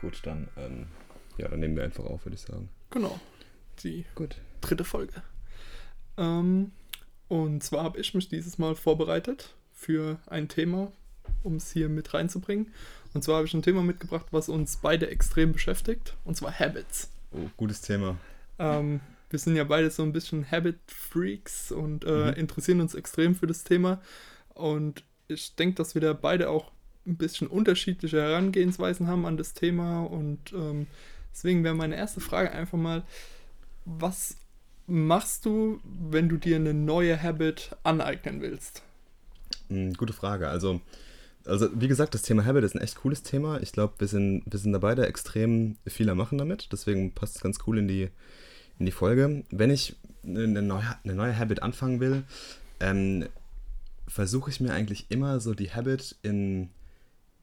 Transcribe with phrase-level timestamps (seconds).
[0.00, 0.86] Gut, dann, ähm,
[1.38, 2.68] ja, dann nehmen wir einfach auf, würde ich sagen.
[2.90, 3.18] Genau.
[3.82, 4.36] Die Gut.
[4.60, 5.22] dritte Folge.
[6.16, 6.72] Ähm,
[7.28, 10.90] und zwar habe ich mich dieses Mal vorbereitet für ein Thema,
[11.42, 12.72] um es hier mit reinzubringen.
[13.14, 17.10] Und zwar habe ich ein Thema mitgebracht, was uns beide extrem beschäftigt, und zwar Habits.
[17.32, 18.16] Oh, gutes Thema.
[18.58, 22.34] Ähm, wir sind ja beide so ein bisschen Habit-Freaks und äh, Mhm.
[22.34, 24.00] interessieren uns extrem für das Thema.
[24.54, 26.72] Und ich denke, dass wir da beide auch
[27.08, 30.02] ein bisschen unterschiedliche Herangehensweisen haben an das Thema.
[30.02, 30.86] Und ähm,
[31.32, 33.02] deswegen wäre meine erste Frage einfach mal,
[33.84, 34.36] was
[34.86, 38.82] machst du, wenn du dir eine neue Habit aneignen willst?
[39.68, 40.48] Hm, gute Frage.
[40.48, 40.80] Also,
[41.44, 43.60] also, wie gesagt, das Thema Habit ist ein echt cooles Thema.
[43.62, 46.68] Ich glaube, wir sind, wir sind da beide extrem viel am Machen damit.
[46.72, 48.10] Deswegen passt es ganz cool in die,
[48.78, 49.44] in die Folge.
[49.50, 52.24] Wenn ich eine neue, eine neue Habit anfangen will,
[52.80, 53.26] ähm,
[54.06, 56.70] versuche ich mir eigentlich immer so die Habit in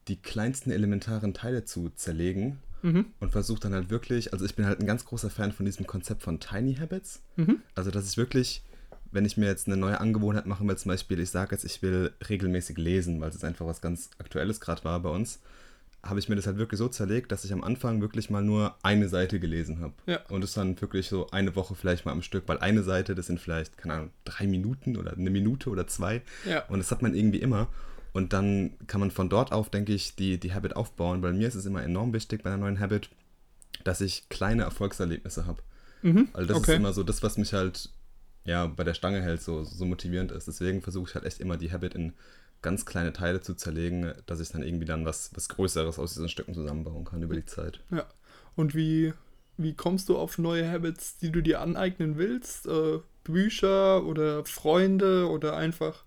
[0.08, 3.08] die kleinsten elementaren Teile zu zerlegen Mhm.
[3.20, 5.88] und versuche dann halt wirklich, also ich bin halt ein ganz großer Fan von diesem
[5.88, 7.24] Konzept von Tiny Habits.
[7.36, 7.62] Mhm.
[7.74, 8.62] Also, dass ich wirklich,
[9.12, 11.82] wenn ich mir jetzt eine neue Angewohnheit machen will, zum Beispiel, ich sage jetzt, ich
[11.82, 15.40] will regelmäßig lesen, weil es einfach was ganz Aktuelles gerade war bei uns,
[16.04, 18.76] habe ich mir das halt wirklich so zerlegt, dass ich am Anfang wirklich mal nur
[18.84, 19.94] eine Seite gelesen habe.
[20.06, 20.20] Ja.
[20.30, 23.26] Und das dann wirklich so eine Woche vielleicht mal am Stück, weil eine Seite, das
[23.26, 26.22] sind vielleicht, keine Ahnung, drei Minuten oder eine Minute oder zwei.
[26.48, 26.64] Ja.
[26.68, 27.68] Und das hat man irgendwie immer.
[28.16, 31.22] Und dann kann man von dort auf, denke ich, die, die Habit aufbauen.
[31.22, 33.10] Weil mir ist es immer enorm wichtig bei einer neuen Habit,
[33.84, 35.62] dass ich kleine Erfolgserlebnisse habe.
[36.02, 36.30] Mhm.
[36.34, 36.72] Also das Okay.
[36.74, 37.90] ist immer so das, was mich halt
[38.46, 40.48] ja bei der Stange hält, so, so motivierend ist.
[40.48, 42.14] Deswegen versuche ich halt echt immer die Habit in
[42.62, 46.30] ganz kleine Teile zu zerlegen, dass ich dann irgendwie dann was, was Größeres aus diesen
[46.30, 47.82] Stücken zusammenbauen kann über die Zeit.
[47.92, 48.06] Ja.
[48.56, 49.14] Und wie,
[49.58, 52.68] wie kommst du auf neue Habits, die du dir aneignen willst?
[52.68, 56.06] Äh, Bücher oder Freunde oder einfach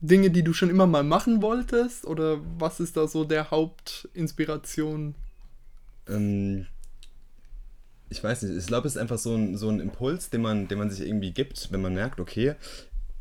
[0.00, 2.06] Dinge, die du schon immer mal machen wolltest?
[2.06, 5.14] Oder was ist da so der Hauptinspiration?
[6.08, 6.66] Ähm,
[8.08, 10.68] ich weiß nicht, ich glaube, es ist einfach so ein, so ein Impuls, den man,
[10.68, 12.54] den man sich irgendwie gibt, wenn man merkt, okay,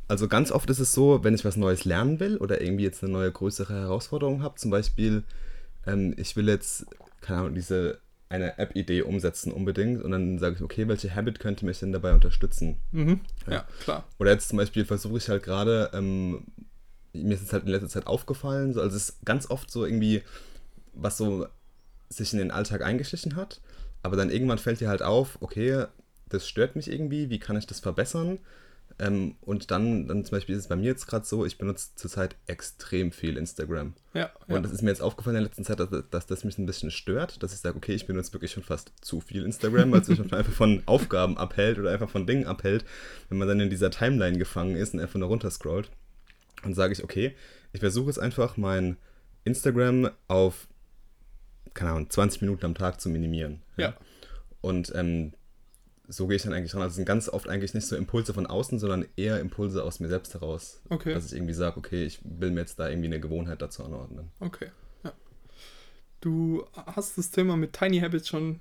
[0.07, 3.01] also ganz oft ist es so, wenn ich was Neues lernen will oder irgendwie jetzt
[3.01, 5.23] eine neue, größere Herausforderung habe, zum Beispiel,
[5.87, 6.85] ähm, ich will jetzt,
[7.21, 7.99] keine Ahnung, diese
[8.31, 12.13] eine App-Idee umsetzen unbedingt und dann sage ich, okay, welche Habit könnte mich denn dabei
[12.13, 12.77] unterstützen?
[12.91, 13.21] Mhm.
[13.45, 13.53] Ja.
[13.53, 13.67] Ja.
[13.83, 14.07] klar.
[14.19, 16.45] Oder jetzt zum Beispiel versuche ich halt gerade, ähm,
[17.13, 19.85] mir ist es halt in letzter Zeit aufgefallen, so, also es ist ganz oft so
[19.85, 20.23] irgendwie,
[20.93, 21.47] was so
[22.09, 23.61] sich in den Alltag eingeschlichen hat,
[24.01, 25.85] aber dann irgendwann fällt dir halt auf, okay,
[26.29, 28.39] das stört mich irgendwie, wie kann ich das verbessern?
[28.99, 31.89] Ähm, und dann, dann zum Beispiel ist es bei mir jetzt gerade so, ich benutze
[31.95, 33.93] zurzeit extrem viel Instagram.
[34.13, 34.31] Ja.
[34.47, 34.61] Und ja.
[34.61, 36.91] das ist mir jetzt aufgefallen in der letzten Zeit, dass, dass das mich ein bisschen
[36.91, 40.07] stört, dass ich sage, okay, ich benutze wirklich schon fast zu viel Instagram, weil es
[40.07, 42.85] mich einfach von Aufgaben abhält oder einfach von Dingen abhält,
[43.29, 45.89] wenn man dann in dieser Timeline gefangen ist und einfach nur runterscrollt.
[46.63, 47.35] Und sage ich, okay,
[47.73, 48.97] ich versuche jetzt einfach mein
[49.43, 50.67] Instagram auf,
[51.73, 53.61] keine Ahnung, 20 Minuten am Tag zu minimieren.
[53.77, 53.95] Ja.
[54.61, 55.33] Und ähm,
[56.11, 56.81] so gehe ich dann eigentlich ran.
[56.81, 59.99] Also es sind ganz oft eigentlich nicht so Impulse von außen, sondern eher Impulse aus
[59.99, 60.81] mir selbst heraus.
[60.89, 61.13] Okay.
[61.13, 64.29] Dass ich irgendwie sage, okay, ich will mir jetzt da irgendwie eine Gewohnheit dazu anordnen.
[64.39, 64.69] Okay,
[65.03, 65.13] ja.
[66.19, 68.59] Du hast das Thema mit Tiny Habits schon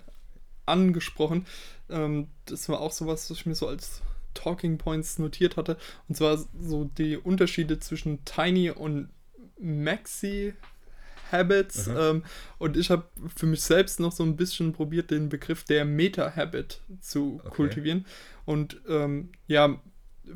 [0.65, 1.47] angesprochen.
[1.88, 4.03] Ähm, das war auch sowas, was ich mir so als
[4.34, 5.77] Talking Points notiert hatte.
[6.09, 9.11] Und zwar so die Unterschiede zwischen Tiny und
[9.59, 10.55] Maxi
[11.32, 11.86] Habits.
[11.86, 11.96] Mhm.
[11.98, 12.22] Ähm,
[12.58, 13.04] und ich habe
[13.34, 17.54] für mich selbst noch so ein bisschen probiert, den Begriff der Meta-Habit zu Okay.
[17.54, 18.06] kultivieren.
[18.44, 19.80] Und ähm, ja,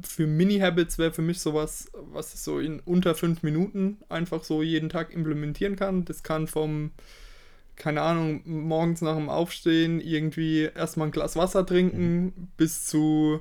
[0.03, 4.62] für Mini-Habits wäre für mich sowas, was ich so in unter fünf Minuten einfach so
[4.62, 6.04] jeden Tag implementieren kann.
[6.04, 6.91] Das kann vom,
[7.77, 13.41] keine Ahnung, morgens nach dem Aufstehen irgendwie erstmal ein Glas Wasser trinken bis zu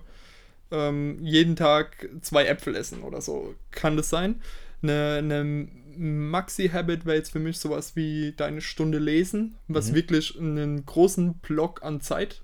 [0.72, 3.56] ähm, jeden Tag zwei Äpfel essen oder so.
[3.72, 4.42] Kann das sein?
[4.84, 5.68] Eine, eine
[5.98, 9.96] Maxi-Habit wäre jetzt für mich sowas wie deine Stunde lesen, was Mhm.
[9.96, 12.42] wirklich einen großen Block an Zeit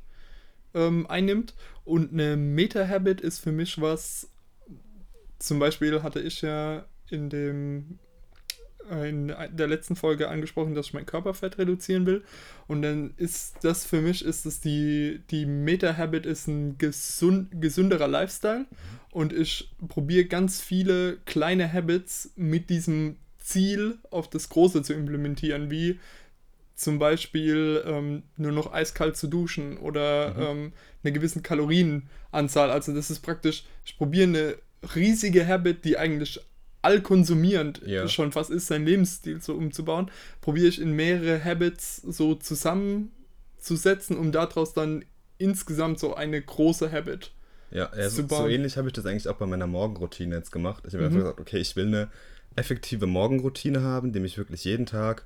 [0.73, 1.53] ähm, einnimmt.
[1.83, 4.29] Und eine Meta-Habit ist für mich was,
[5.39, 7.99] zum Beispiel hatte ich ja in dem
[8.91, 12.23] in der letzten Folge angesprochen, dass ich mein Körperfett reduzieren will.
[12.67, 18.07] Und dann ist das für mich, ist es die, die Meta-Habit ist ein gesund, gesünderer
[18.07, 18.65] Lifestyle.
[19.11, 25.71] Und ich probiere ganz viele kleine Habits mit diesem Ziel auf das Große zu implementieren,
[25.71, 25.99] wie
[26.75, 30.41] zum Beispiel ähm, nur noch eiskalt zu duschen oder Mhm.
[30.41, 30.73] ähm,
[31.03, 32.71] eine gewisse Kalorienanzahl.
[32.71, 34.55] Also das ist praktisch, ich probiere eine
[34.95, 36.39] riesige Habit, die eigentlich
[36.81, 38.07] allkonsumierend Ja.
[38.07, 40.09] schon fast ist, seinen Lebensstil so umzubauen,
[40.41, 45.05] probiere ich in mehrere Habits so zusammenzusetzen, um daraus dann
[45.37, 47.31] insgesamt so eine große Habit.
[47.71, 48.37] Ja, ja so, Super.
[48.37, 50.83] so ähnlich habe ich das eigentlich auch bei meiner Morgenroutine jetzt gemacht.
[50.87, 51.07] Ich habe Mhm.
[51.07, 52.09] einfach gesagt, okay, ich will eine
[52.55, 55.25] effektive Morgenroutine haben, die mich wirklich jeden Tag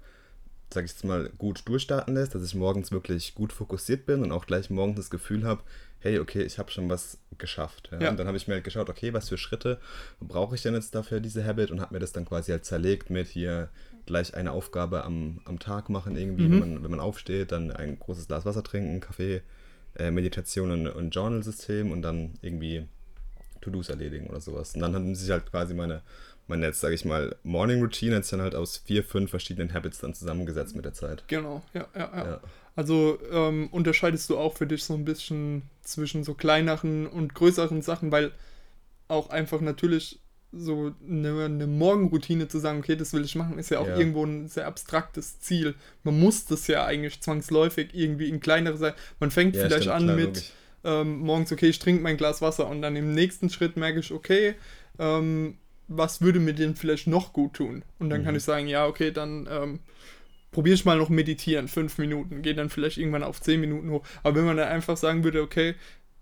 [0.73, 4.31] sag ich jetzt mal, gut durchstarten lässt, dass ich morgens wirklich gut fokussiert bin und
[4.31, 5.61] auch gleich morgens das Gefühl habe,
[5.99, 7.89] hey, okay, ich habe schon was geschafft.
[7.91, 7.99] Ja?
[8.01, 8.09] Ja.
[8.09, 9.79] Und dann habe ich mir halt geschaut, okay, was für Schritte
[10.19, 13.09] brauche ich denn jetzt dafür, diese Habit und habe mir das dann quasi halt zerlegt
[13.09, 13.69] mit hier
[14.05, 16.51] gleich eine Aufgabe am, am Tag machen irgendwie, mhm.
[16.51, 19.41] wenn, man, wenn man aufsteht, dann ein großes Glas Wasser trinken, Kaffee,
[19.95, 22.87] äh, Meditation und, und Journal-System und dann irgendwie
[23.61, 24.75] To-Dos erledigen oder sowas.
[24.75, 26.01] Und dann haben sich halt quasi meine,
[26.47, 29.99] meine jetzt, sage ich mal, Morning Routine jetzt dann halt aus vier, fünf verschiedenen Habits
[29.99, 31.23] dann zusammengesetzt mit der Zeit.
[31.27, 32.25] Genau, ja, ja, ja.
[32.25, 32.41] ja.
[32.75, 37.81] Also ähm, unterscheidest du auch für dich so ein bisschen zwischen so kleineren und größeren
[37.81, 38.31] Sachen, weil
[39.07, 40.19] auch einfach natürlich
[40.51, 43.97] so eine, eine, Morgenroutine zu sagen, okay, das will ich machen, ist ja auch ja.
[43.97, 45.73] irgendwo ein sehr abstraktes Ziel.
[46.03, 48.93] Man muss das ja eigentlich zwangsläufig irgendwie in kleinere sein.
[49.19, 50.51] Man fängt ja, vielleicht stimmt, an klar, mit
[50.83, 54.11] ähm, morgens, okay, ich trinke mein Glas Wasser und dann im nächsten Schritt merke ich,
[54.11, 54.53] okay,
[54.99, 57.83] ähm, was würde mir denn vielleicht noch gut tun?
[57.99, 58.25] Und dann mhm.
[58.25, 59.79] kann ich sagen, ja, okay, dann ähm,
[60.53, 64.03] probiere ich mal noch meditieren, fünf Minuten, gehe dann vielleicht irgendwann auf zehn Minuten hoch.
[64.23, 65.75] Aber wenn man dann einfach sagen würde, okay,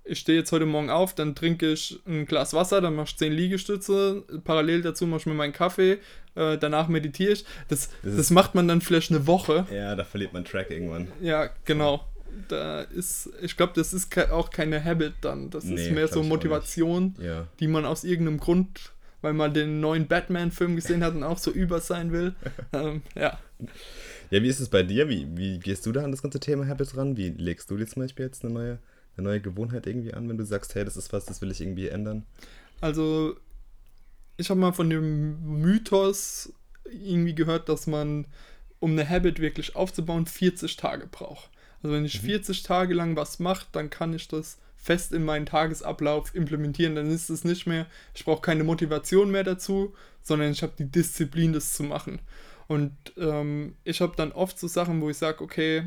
[0.04, 3.18] ich stehe jetzt heute Morgen auf, dann trinke ich ein Glas Wasser, dann mache ich
[3.18, 6.00] zehn Liegestütze, parallel dazu mache ich mir meinen Kaffee,
[6.36, 7.46] äh, danach meditiere ich.
[7.68, 9.68] Das, das, das, macht man dann vielleicht eine Woche.
[9.72, 11.10] Ja, da verliert man Track irgendwann.
[11.22, 12.08] Ja, genau.
[12.48, 15.50] Da ist, ich glaube, das ist auch keine Habit dann.
[15.50, 17.48] Das nee, ist mehr so Motivation, ja.
[17.60, 21.52] die man aus irgendeinem Grund, weil man den neuen Batman-Film gesehen hat und auch so
[21.52, 22.34] über sein will.
[22.74, 23.38] ähm, ja.
[24.32, 25.10] Ja, wie ist es bei dir?
[25.10, 27.18] Wie, wie gehst du da an das ganze Thema Habits ran?
[27.18, 28.80] Wie legst du dir zum Beispiel jetzt eine neue,
[29.18, 31.60] eine neue Gewohnheit irgendwie an, wenn du sagst, hey, das ist was, das will ich
[31.60, 32.26] irgendwie ändern?
[32.80, 33.36] Also,
[34.38, 36.54] ich habe mal von dem Mythos
[36.86, 38.26] irgendwie gehört, dass man,
[38.80, 41.50] um eine Habit wirklich aufzubauen, 40 Tage braucht.
[41.84, 42.28] Also wenn ich mhm.
[42.28, 46.96] 40 Tage lang was mache, dann kann ich das fest in meinen Tagesablauf implementieren.
[46.96, 47.86] Dann ist es nicht mehr,
[48.16, 52.20] ich brauche keine Motivation mehr dazu, sondern ich habe die Disziplin, das zu machen.
[52.72, 55.84] Und ähm, ich habe dann oft so Sachen, wo ich sage, okay,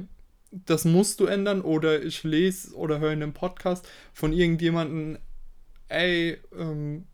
[0.51, 5.19] das musst du ändern oder ich lese oder höre in einem Podcast von irgendjemandem,
[5.89, 7.07] ey, ähm,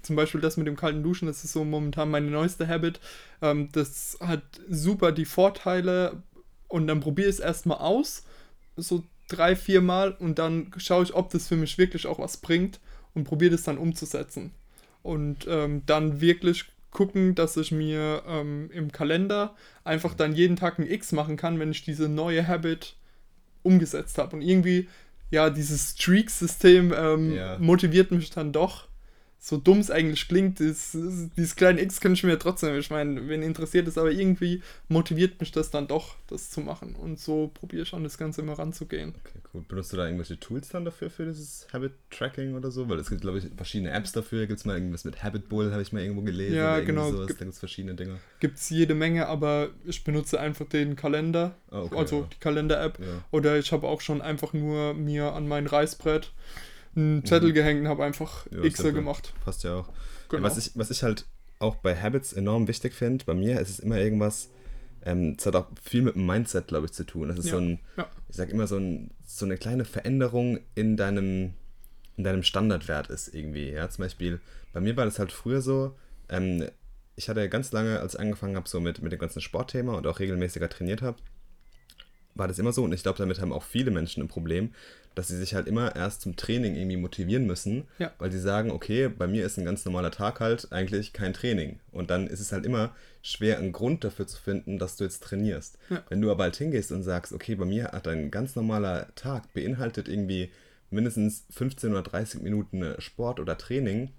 [0.00, 3.00] zum Beispiel das mit dem kalten Duschen, das ist so momentan meine neueste Habit.
[3.42, 6.22] Ähm, das hat super die Vorteile
[6.66, 8.24] und dann probiere ich es erstmal aus,
[8.76, 12.38] so drei, vier Mal und dann schaue ich, ob das für mich wirklich auch was
[12.38, 12.80] bringt
[13.12, 14.54] und probiere das dann umzusetzen.
[15.02, 16.64] Und ähm, dann wirklich
[16.98, 19.54] gucken, dass ich mir ähm, im Kalender
[19.84, 22.96] einfach dann jeden Tag ein X machen kann, wenn ich diese neue Habit
[23.62, 24.34] umgesetzt habe.
[24.34, 24.88] Und irgendwie,
[25.30, 27.56] ja, dieses Streak-System ähm, ja.
[27.60, 28.87] motiviert mich dann doch
[29.40, 30.96] so dumm es eigentlich klingt, dieses,
[31.36, 35.40] dieses kleine X kann ich mir trotzdem, ich meine, wenn interessiert ist, aber irgendwie motiviert
[35.40, 36.96] mich das dann doch, das zu machen.
[36.96, 39.14] Und so probiere ich an das Ganze immer ranzugehen.
[39.24, 39.68] Okay, gut.
[39.68, 42.88] Benutzt du da irgendwelche Tools dann dafür, für dieses Habit-Tracking oder so?
[42.88, 44.46] Weil es gibt, glaube ich, verschiedene Apps dafür.
[44.46, 46.56] Gibt es mal irgendwas mit Habit Bull, habe ich mal irgendwo gelesen.
[46.56, 47.12] Ja, genau.
[47.12, 47.28] Sowas.
[47.28, 48.18] Gibt es verschiedene Dinge.
[48.40, 52.28] Gibt es jede Menge, aber ich benutze einfach den Kalender, oh, okay, also ja.
[52.32, 52.98] die Kalender-App.
[52.98, 53.24] Ja.
[53.30, 56.32] Oder ich habe auch schon einfach nur mir an mein Reißbrett
[56.98, 57.54] einen Zettel mhm.
[57.54, 59.32] gehängt und habe einfach ja, Xe gemacht.
[59.44, 59.88] Passt ja auch.
[60.28, 60.42] Genau.
[60.42, 61.26] was, ich, was ich halt
[61.58, 64.50] auch bei Habits enorm wichtig finde, bei mir ist es immer irgendwas,
[65.04, 67.28] ähm, es hat auch viel mit dem Mindset, glaube ich, zu tun.
[67.28, 67.52] Das ist ja.
[67.52, 68.06] so ein, ja.
[68.28, 71.54] ich sage immer, so, ein, so eine kleine Veränderung in deinem,
[72.16, 73.70] in deinem Standardwert ist irgendwie.
[73.70, 74.40] Ja, zum Beispiel,
[74.72, 75.94] bei mir war das halt früher so,
[76.28, 76.68] ähm,
[77.16, 80.06] ich hatte ganz lange, als ich angefangen habe, so mit, mit dem ganzen Sportthema und
[80.06, 81.18] auch regelmäßiger trainiert habe,
[82.34, 84.72] war das immer so und ich glaube, damit haben auch viele Menschen ein Problem,
[85.18, 88.12] dass sie sich halt immer erst zum Training irgendwie motivieren müssen, ja.
[88.20, 91.80] weil sie sagen, okay, bei mir ist ein ganz normaler Tag halt eigentlich kein Training.
[91.90, 95.24] Und dann ist es halt immer schwer, einen Grund dafür zu finden, dass du jetzt
[95.24, 95.76] trainierst.
[95.90, 96.04] Ja.
[96.08, 99.52] Wenn du aber halt hingehst und sagst, okay, bei mir hat ein ganz normaler Tag
[99.54, 100.52] beinhaltet irgendwie
[100.88, 104.12] mindestens 15 oder 30 Minuten Sport oder Training,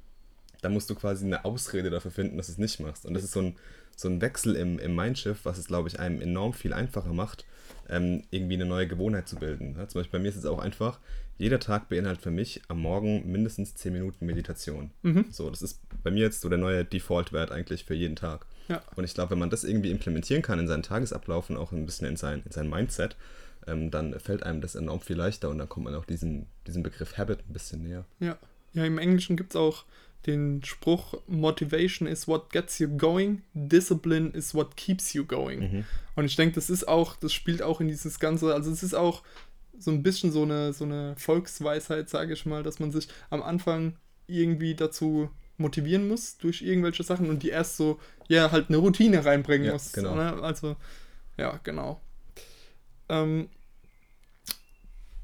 [0.62, 3.06] dann musst du quasi eine Ausrede dafür finden, dass du es nicht machst.
[3.06, 3.56] Und das ist so ein,
[3.96, 7.46] so ein Wechsel im, im Mindshift, was es, glaube ich, einem enorm viel einfacher macht,
[7.90, 9.76] ähm, irgendwie eine neue Gewohnheit zu bilden.
[9.78, 11.00] Ja, zum Beispiel bei mir ist es auch einfach,
[11.38, 14.92] jeder Tag beinhaltet für mich am Morgen mindestens 10 Minuten Meditation.
[15.04, 15.26] Mhm.
[15.32, 18.46] So, das ist bei mir jetzt so der neue Default-Wert eigentlich für jeden Tag.
[18.68, 18.82] Ja.
[18.96, 21.86] Und ich glaube, wenn man das irgendwie implementieren kann in seinen Tagesablauf und auch ein
[21.86, 23.16] bisschen in sein, in sein Mindset,
[23.68, 26.84] ähm, dann fällt einem das enorm viel leichter und dann kommt man auch diesem, diesem
[26.84, 28.06] Begriff Habit ein bisschen näher.
[28.20, 28.38] Ja,
[28.74, 29.86] ja im Englischen gibt es auch
[30.26, 35.60] den Spruch, Motivation is what gets you going, Discipline is what keeps you going.
[35.60, 35.86] Mhm.
[36.16, 38.94] Und ich denke, das ist auch, das spielt auch in dieses Ganze, also es ist
[38.94, 39.24] auch
[39.78, 43.42] so ein bisschen so eine, so eine Volksweisheit, sage ich mal, dass man sich am
[43.42, 43.96] Anfang
[44.28, 49.24] irgendwie dazu motivieren muss durch irgendwelche Sachen und die erst so, ja, halt eine Routine
[49.24, 49.92] reinbringen ja, muss.
[49.94, 50.16] Genau.
[50.16, 50.42] Ne?
[50.42, 50.76] Also,
[51.38, 52.02] ja, genau.
[53.08, 53.50] Ähm,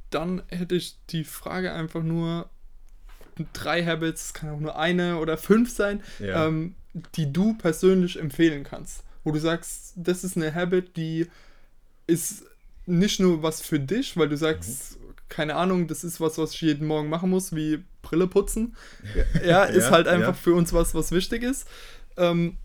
[0.10, 2.50] dann hätte ich die Frage einfach nur,
[3.54, 6.48] drei Habits, kann auch nur eine oder fünf sein, ja.
[6.48, 6.76] ähm,
[7.16, 9.04] die du persönlich empfehlen kannst.
[9.24, 11.28] Wo du sagst, das ist eine Habit, die
[12.08, 12.44] ist
[12.86, 15.14] nicht nur was für dich, weil du sagst, mhm.
[15.30, 18.76] keine Ahnung, das ist was, was ich jeden Morgen machen muss, wie Brille putzen.
[19.44, 20.34] Ja, ist ja, halt einfach ja.
[20.34, 21.68] für uns was, was wichtig ist.
[22.18, 22.58] Ähm,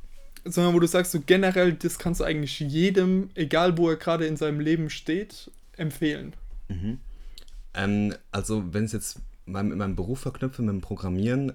[0.44, 4.26] sondern wo du sagst, so generell, das kannst du eigentlich jedem, egal wo er gerade
[4.26, 6.34] in seinem Leben steht, empfehlen.
[6.68, 6.98] Mhm.
[7.74, 11.52] Ähm, also, wenn es jetzt mal mit meinem Beruf verknüpfe, mit dem Programmieren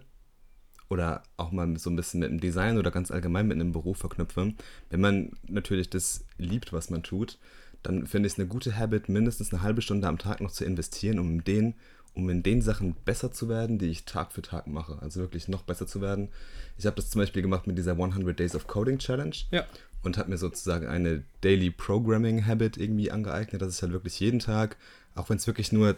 [0.89, 3.98] oder auch mal so ein bisschen mit dem Design oder ganz allgemein mit einem Beruf
[3.98, 4.54] verknüpfe,
[4.89, 7.39] wenn man natürlich das liebt, was man tut,
[7.82, 10.65] dann finde ich es eine gute Habit, mindestens eine halbe Stunde am Tag noch zu
[10.65, 11.75] investieren, um den
[12.15, 14.98] um in den Sachen besser zu werden, die ich Tag für Tag mache.
[15.01, 16.30] Also wirklich noch besser zu werden.
[16.77, 19.36] Ich habe das zum Beispiel gemacht mit dieser 100 Days of Coding Challenge.
[19.51, 19.65] Ja.
[20.01, 24.39] Und habe mir sozusagen eine Daily Programming Habit irgendwie angeeignet, dass ich halt wirklich jeden
[24.39, 24.77] Tag,
[25.13, 25.96] auch wenn es wirklich nur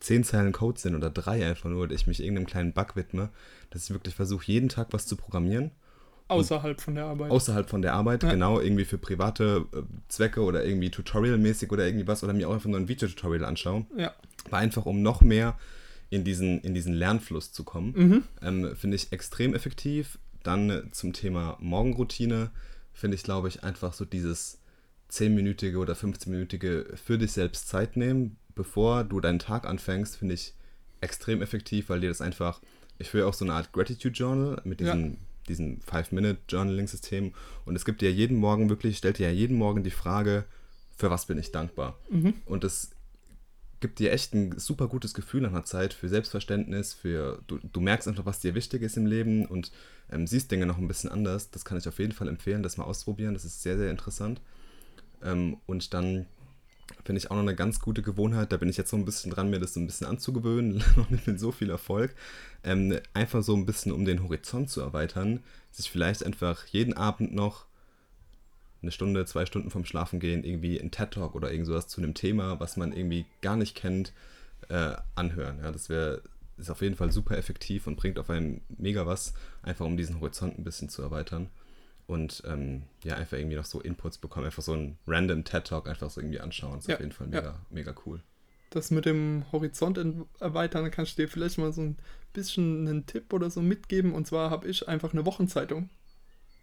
[0.00, 3.30] zehn Zeilen Code sind oder drei einfach nur, ich mich irgendeinem kleinen Bug widme,
[3.70, 5.70] dass ich wirklich versuche, jeden Tag was zu programmieren.
[6.28, 7.30] Außerhalb von der Arbeit.
[7.30, 8.30] Außerhalb von der Arbeit, ja.
[8.30, 12.54] genau, irgendwie für private äh, Zwecke oder irgendwie tutorialmäßig oder irgendwie was oder mir auch
[12.54, 13.86] einfach nur ein Videotutorial anschauen.
[13.96, 14.12] Ja.
[14.50, 15.56] War einfach, um noch mehr
[16.10, 17.92] in diesen, in diesen Lernfluss zu kommen.
[17.96, 18.22] Mhm.
[18.42, 20.18] Ähm, finde ich extrem effektiv.
[20.42, 22.50] Dann äh, zum Thema Morgenroutine
[22.92, 24.58] finde ich, glaube ich, einfach so dieses
[25.12, 30.54] 10-minütige oder 15-minütige für dich selbst Zeit nehmen, bevor du deinen Tag anfängst, finde ich
[31.00, 32.60] extrem effektiv, weil dir das einfach,
[32.98, 35.16] ich führe auch so eine Art Gratitude Journal mit diesem, ja.
[35.48, 37.32] diesem Five-Minute-Journaling-System
[37.64, 40.44] und es gibt dir jeden Morgen wirklich, stellt dir ja jeden Morgen die Frage,
[40.96, 41.98] für was bin ich dankbar?
[42.10, 42.34] Mhm.
[42.46, 42.90] Und das
[43.80, 47.80] gibt dir echt ein super gutes Gefühl nach einer Zeit für Selbstverständnis, für du, du
[47.80, 49.70] merkst einfach, was dir wichtig ist im Leben und
[50.10, 51.50] ähm, siehst Dinge noch ein bisschen anders.
[51.50, 53.34] Das kann ich auf jeden Fall empfehlen, das mal ausprobieren.
[53.34, 54.40] Das ist sehr, sehr interessant.
[55.22, 56.24] Ähm, und dann
[57.06, 59.30] finde ich auch noch eine ganz gute Gewohnheit, da bin ich jetzt so ein bisschen
[59.30, 62.14] dran, mir das so ein bisschen anzugewöhnen, noch nicht mit so viel Erfolg.
[62.64, 67.34] Ähm, einfach so ein bisschen, um den Horizont zu erweitern, sich vielleicht einfach jeden Abend
[67.34, 67.66] noch
[68.82, 72.60] eine Stunde, zwei Stunden vom Schlafengehen irgendwie ein TED-Talk oder irgend sowas zu einem Thema,
[72.60, 74.12] was man irgendwie gar nicht kennt,
[74.68, 75.60] äh, anhören.
[75.62, 76.22] Ja, das wäre
[76.58, 80.20] ist auf jeden Fall super effektiv und bringt auf einen mega was, einfach um diesen
[80.20, 81.50] Horizont ein bisschen zu erweitern.
[82.06, 86.08] Und ähm, ja, einfach irgendwie noch so Inputs bekommen, einfach so ein random TED-Talk einfach
[86.08, 86.78] so irgendwie anschauen.
[86.78, 87.60] Ist ja, auf jeden Fall mega, ja.
[87.70, 88.20] mega cool.
[88.70, 89.98] Das mit dem Horizont
[90.38, 91.96] erweitern, kannst du dir vielleicht mal so ein
[92.32, 94.12] bisschen einen Tipp oder so mitgeben.
[94.12, 95.88] Und zwar habe ich einfach eine Wochenzeitung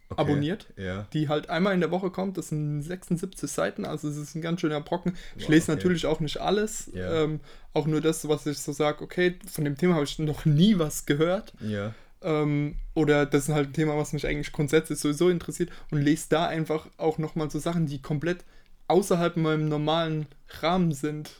[0.08, 1.06] okay, abonniert, ja.
[1.12, 2.38] die halt einmal in der Woche kommt.
[2.38, 5.16] Das sind 76 Seiten, also es ist ein ganz schöner Brocken.
[5.36, 5.78] Ich lese okay.
[5.78, 7.40] natürlich auch nicht alles, ähm,
[7.72, 10.78] auch nur das, was ich so sage, okay, von dem Thema habe ich noch nie
[10.78, 11.52] was gehört.
[11.60, 11.94] Ja.
[12.24, 16.26] Ähm, oder das ist halt ein Thema, was mich eigentlich grundsätzlich sowieso interessiert und lese
[16.30, 18.44] da einfach auch nochmal so Sachen, die komplett
[18.88, 20.26] außerhalb meinem normalen
[20.60, 21.30] Rahmen sind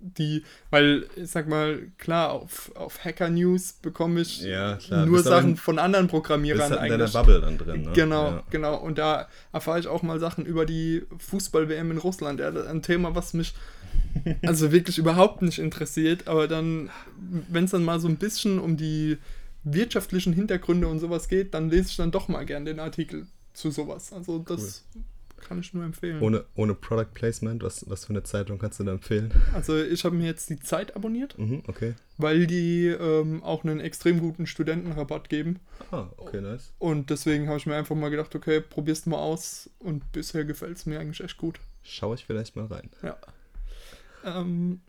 [0.00, 5.50] die, weil ich sag mal, klar, auf, auf Hacker News bekomme ich ja, nur Sachen
[5.50, 7.82] in, von anderen Programmierern halt in deiner Bubble dann drin.
[7.82, 7.92] Ne?
[7.94, 8.42] Genau, ja.
[8.50, 8.76] genau.
[8.76, 12.40] Und da erfahre ich auch mal Sachen über die Fußball-WM in Russland.
[12.40, 13.54] Ja, ein Thema, was mich
[14.46, 16.28] also wirklich überhaupt nicht interessiert.
[16.28, 16.90] Aber dann,
[17.48, 19.18] wenn es dann mal so ein bisschen um die
[19.66, 23.70] wirtschaftlichen Hintergründe und sowas geht, dann lese ich dann doch mal gern den Artikel zu
[23.70, 24.12] sowas.
[24.12, 25.02] Also das cool.
[25.36, 26.20] Kann ich nur empfehlen.
[26.22, 29.32] Ohne, ohne Product Placement, was, was für eine Zeitung kannst du da empfehlen?
[29.52, 31.38] Also ich habe mir jetzt die Zeit abonniert.
[31.38, 31.94] Mhm, okay.
[32.16, 35.60] Weil die ähm, auch einen extrem guten Studentenrabatt geben.
[35.92, 36.72] Ah, okay, nice.
[36.78, 39.70] Und deswegen habe ich mir einfach mal gedacht, okay, probier's mal aus.
[39.78, 41.60] Und bisher gefällt es mir eigentlich echt gut.
[41.82, 42.90] Schaue ich vielleicht mal rein.
[43.02, 43.16] Ja.
[44.24, 44.80] Ähm,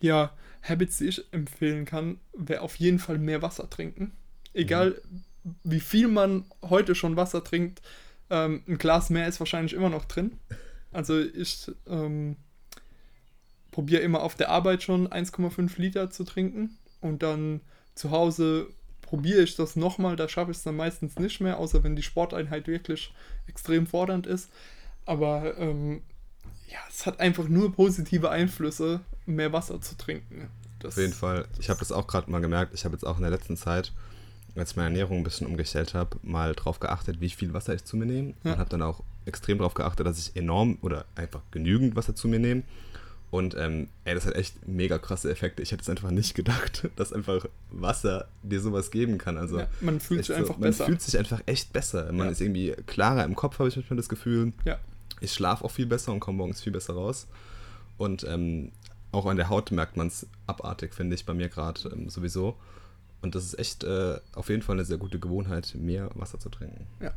[0.00, 0.32] ja,
[0.62, 4.12] Habits, die ich empfehlen kann, wäre auf jeden Fall mehr Wasser trinken.
[4.54, 5.54] Egal, mhm.
[5.64, 7.82] wie viel man heute schon Wasser trinkt,
[8.30, 10.38] ähm, ein Glas mehr ist wahrscheinlich immer noch drin.
[10.92, 12.36] Also ich ähm,
[13.70, 17.60] probiere immer auf der Arbeit schon 1,5 Liter zu trinken und dann
[17.94, 18.68] zu Hause
[19.00, 20.16] probiere ich das nochmal.
[20.16, 23.12] Da schaffe ich es dann meistens nicht mehr, außer wenn die Sporteinheit wirklich
[23.46, 24.50] extrem fordernd ist.
[25.04, 26.02] Aber ähm,
[26.68, 30.48] ja, es hat einfach nur positive Einflüsse, mehr Wasser zu trinken.
[30.78, 31.46] Das, Auf jeden Fall.
[31.58, 32.74] Ich habe das auch gerade mal gemerkt.
[32.74, 33.92] Ich habe jetzt auch in der letzten Zeit
[34.56, 37.84] als ich meine Ernährung ein bisschen umgestellt habe, mal drauf geachtet, wie viel Wasser ich
[37.84, 38.34] zu mir nehme.
[38.44, 38.52] Ja.
[38.52, 42.28] Und habe dann auch extrem darauf geachtet, dass ich enorm oder einfach genügend Wasser zu
[42.28, 42.62] mir nehme.
[43.30, 45.62] Und ähm, ey, das hat echt mega krasse Effekte.
[45.62, 49.38] Ich hätte es einfach nicht gedacht, dass einfach Wasser dir sowas geben kann.
[49.38, 50.84] Also ja, man fühlt sich einfach man besser.
[50.84, 52.12] Man fühlt sich einfach echt besser.
[52.12, 52.32] Man ja.
[52.32, 54.52] ist irgendwie klarer im Kopf, habe ich manchmal das Gefühl.
[54.66, 54.78] Ja.
[55.20, 57.26] Ich schlafe auch viel besser und komme morgens viel besser raus.
[57.96, 58.72] Und ähm,
[59.12, 62.56] auch an der Haut merkt man es abartig, finde ich, bei mir gerade ähm, sowieso.
[63.20, 66.48] Und das ist echt äh, auf jeden Fall eine sehr gute Gewohnheit, mehr Wasser zu
[66.48, 66.86] trinken.
[67.00, 67.12] Ja.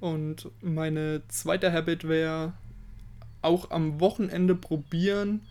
[0.00, 2.52] Und meine zweite Habit wäre
[3.42, 5.42] auch am Wochenende probieren,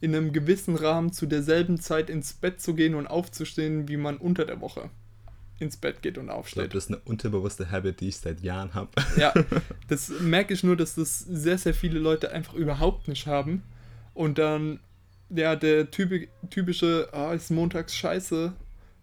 [0.00, 4.16] in einem gewissen Rahmen zu derselben Zeit ins Bett zu gehen und aufzustehen, wie man
[4.16, 4.90] unter der Woche
[5.58, 6.74] ins Bett geht und Ich glaube, aufsteht.
[6.74, 8.90] das ist eine unterbewusste Habit, die ich seit Jahren habe.
[9.16, 9.34] Ja,
[9.88, 13.64] das merke ich nur, dass das sehr, sehr viele Leute einfach überhaupt nicht haben.
[14.14, 14.78] Und dann,
[15.30, 18.52] ja, der typi- typische, ah, ist montags scheiße,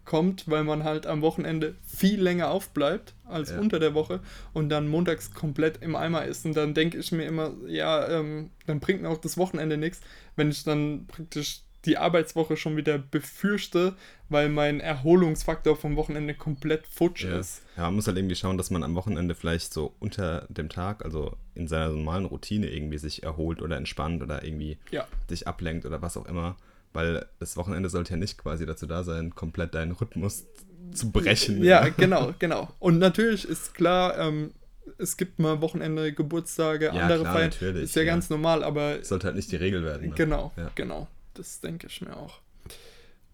[0.04, 3.58] kommt, weil man halt am Wochenende viel länger aufbleibt als Ja.
[3.58, 4.20] unter der Woche
[4.52, 6.46] und dann montags komplett im Eimer ist.
[6.46, 10.00] Und dann denke ich mir immer, ja, ähm, dann bringt mir auch das Wochenende nichts,
[10.36, 13.94] wenn ich dann praktisch die Arbeitswoche schon wieder befürchte,
[14.28, 17.38] weil mein Erholungsfaktor vom Wochenende komplett futsch Ja.
[17.38, 17.62] ist.
[17.76, 21.04] Ja, man muss halt irgendwie schauen, dass man am Wochenende vielleicht so unter dem Tag,
[21.04, 25.06] also in seiner normalen Routine irgendwie sich erholt oder entspannt oder irgendwie Ja.
[25.30, 26.56] dich ablenkt oder was auch immer.
[26.92, 30.46] Weil das Wochenende sollte ja nicht quasi dazu da sein, komplett deinen Rhythmus
[30.92, 31.62] zu brechen.
[31.62, 32.68] Ja, genau, genau.
[32.78, 34.52] Und natürlich ist klar, ähm,
[34.98, 37.50] es gibt mal Wochenende, Geburtstage, Ja, andere klar, Feiern.
[37.50, 38.12] natürlich, Ist ja, ja.
[38.12, 40.08] ganz normal, aber sollte halt nicht die Regel werden.
[40.08, 40.14] Ne?
[40.16, 40.70] genau, Ja.
[40.74, 41.06] genau.
[41.36, 42.40] Das denke ich mir auch.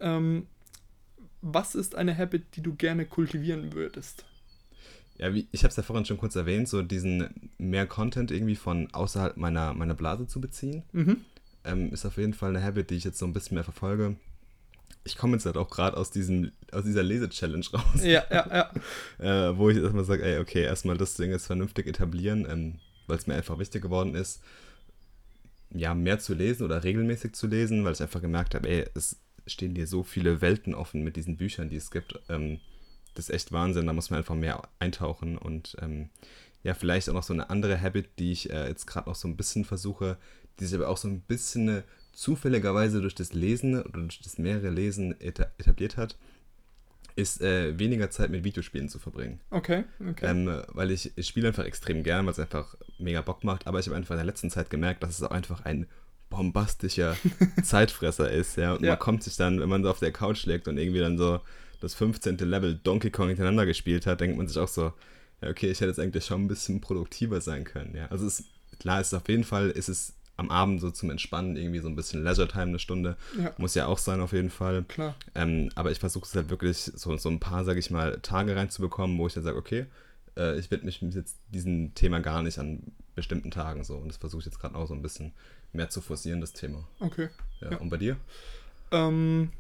[0.01, 0.47] Ähm,
[1.41, 4.25] was ist eine Habit, die du gerne kultivieren würdest?
[5.19, 8.57] Ja, wie, ich habe es ja vorhin schon kurz erwähnt, so diesen mehr Content irgendwie
[8.57, 10.83] von außerhalb meiner, meiner Blase zu beziehen.
[10.93, 11.25] Mhm.
[11.65, 14.17] ähm, ist auf jeden Fall eine Habit, die ich jetzt so ein bisschen mehr verfolge.
[15.05, 18.71] Ich komme jetzt halt auch gerade aus, diesem- aus dieser Lese-Challenge raus, Ja, ja,
[19.19, 19.49] ja.
[19.51, 23.17] äh, wo ich erstmal sage, ey, okay, erstmal das Ding jetzt vernünftig etablieren, ähm, weil
[23.19, 24.43] es mir einfach wichtig geworden ist,
[25.75, 29.21] ja, mehr zu lesen oder regelmäßig zu lesen, weil ich einfach gemerkt habe, ey, es
[29.47, 32.19] stehen dir so viele Welten offen mit diesen Büchern, die es gibt.
[32.29, 32.61] Ähm,
[33.15, 36.09] das ist echt Wahnsinn, da muss man einfach mehr eintauchen und ähm,
[36.63, 39.29] ja, vielleicht auch noch so eine andere Habit, die ich äh, jetzt gerade noch so
[39.29, 40.17] ein bisschen versuche,
[40.61, 44.71] die sich aber auch so ein bisschen zufälligerweise durch das Lesen oder durch das mehrere
[44.71, 46.17] Lesen eta etabliert hat,
[47.23, 49.41] ist äh, weniger Zeit mit Videospielen zu verbringen.
[49.51, 50.27] Okay, okay.
[50.31, 53.79] Ähm, weil ich, ich spiele einfach extrem gern, weil es einfach mega Bock macht, aber
[53.79, 55.87] ich habe einfach in der letzten Zeit gemerkt, dass es auch einfach ein
[56.31, 57.17] bombastischer
[57.63, 58.75] Zeitfresser ist, ja.
[58.75, 58.91] Und Ja.
[58.91, 61.41] man kommt sich dann, wenn man so auf der Couch liegt und irgendwie dann so
[61.81, 62.39] das 15.
[62.39, 64.93] Level Donkey Kong hintereinander gespielt hat, denkt man sich auch so,
[65.43, 68.07] ja, okay, ich hätte jetzt eigentlich schon ein bisschen produktiver sein können, ja.
[68.07, 68.49] Also es ist,
[68.79, 71.89] klar, es ist auf jeden Fall, ist es am Abend so zum Entspannen irgendwie so
[71.89, 74.83] ein bisschen Leisure Time eine Stunde, ja, muss ja auch sein auf jeden Fall.
[74.85, 75.15] klar.
[75.35, 78.57] Ähm, aber ich versuche es halt wirklich so, so ein paar, sage ich mal, Tage
[78.57, 79.87] reinzubekommen, wo ich dann sage, okay,
[80.37, 82.81] äh, ich widme mich jetzt diesem Thema gar nicht an
[83.15, 83.97] bestimmten Tagen so.
[83.97, 85.33] Und das versuche ich jetzt gerade auch so ein bisschen
[85.73, 86.87] mehr zu forcieren, das Thema.
[87.01, 87.29] Okay.
[87.61, 87.73] Ja.
[87.73, 87.77] Ja.
[87.79, 88.17] Und bei dir?
[88.91, 89.51] Ähm,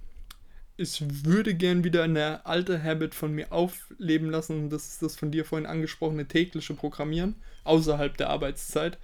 [0.76, 4.70] ich würde gern wieder eine alte Habit von mir aufleben lassen.
[4.70, 8.98] Das ist das von dir vorhin angesprochene tägliche Programmieren außerhalb der Arbeitszeit,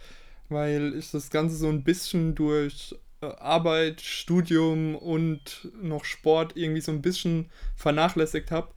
[0.49, 6.81] weil ich das Ganze so ein bisschen durch äh, Arbeit, Studium und noch Sport irgendwie
[6.81, 8.69] so ein bisschen vernachlässigt habe.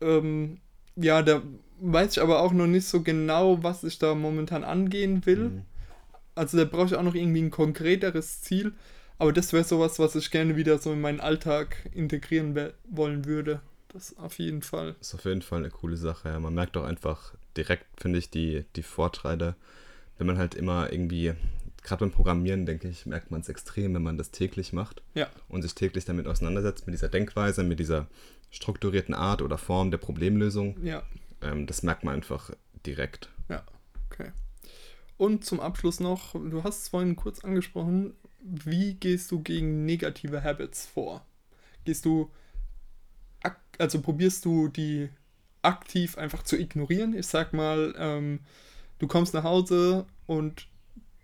[0.00, 0.58] Ähm,
[0.96, 1.42] ja, da
[1.80, 5.48] weiß ich aber auch noch nicht so genau, was ich da momentan angehen will.
[5.48, 5.62] Mhm.
[6.34, 8.72] Also da brauche ich auch noch irgendwie ein konkreteres Ziel.
[9.18, 13.60] Aber das wäre sowas, was ich gerne wieder so in meinen Alltag integrieren wollen würde.
[13.88, 14.96] Das auf jeden Fall.
[15.00, 16.30] Ist auf jeden Fall eine coole Sache.
[16.30, 16.40] Ja.
[16.40, 19.56] Man merkt auch einfach direkt, finde ich, die, die Vorteile,
[20.20, 21.32] wenn man halt immer irgendwie,
[21.82, 25.02] gerade beim Programmieren, denke ich, merkt man es extrem, wenn man das täglich macht.
[25.14, 25.28] Ja.
[25.48, 28.06] und sich täglich damit auseinandersetzt, mit dieser Denkweise, mit dieser
[28.50, 31.02] strukturierten Art oder Form der Problemlösung, Ja,
[31.40, 32.50] ähm, das merkt man einfach
[32.84, 33.30] direkt.
[33.48, 33.64] ja,
[34.10, 34.30] okay.
[35.16, 40.42] Und zum Abschluss noch, du hast es vorhin kurz angesprochen, wie gehst du gegen negative
[40.44, 41.24] Habits vor?
[41.84, 42.30] Gehst du,
[43.78, 45.08] also probierst du die
[45.62, 47.14] aktiv einfach zu ignorieren?
[47.14, 48.40] Ich sag mal, ähm,
[49.00, 50.68] du kommst nach Hause und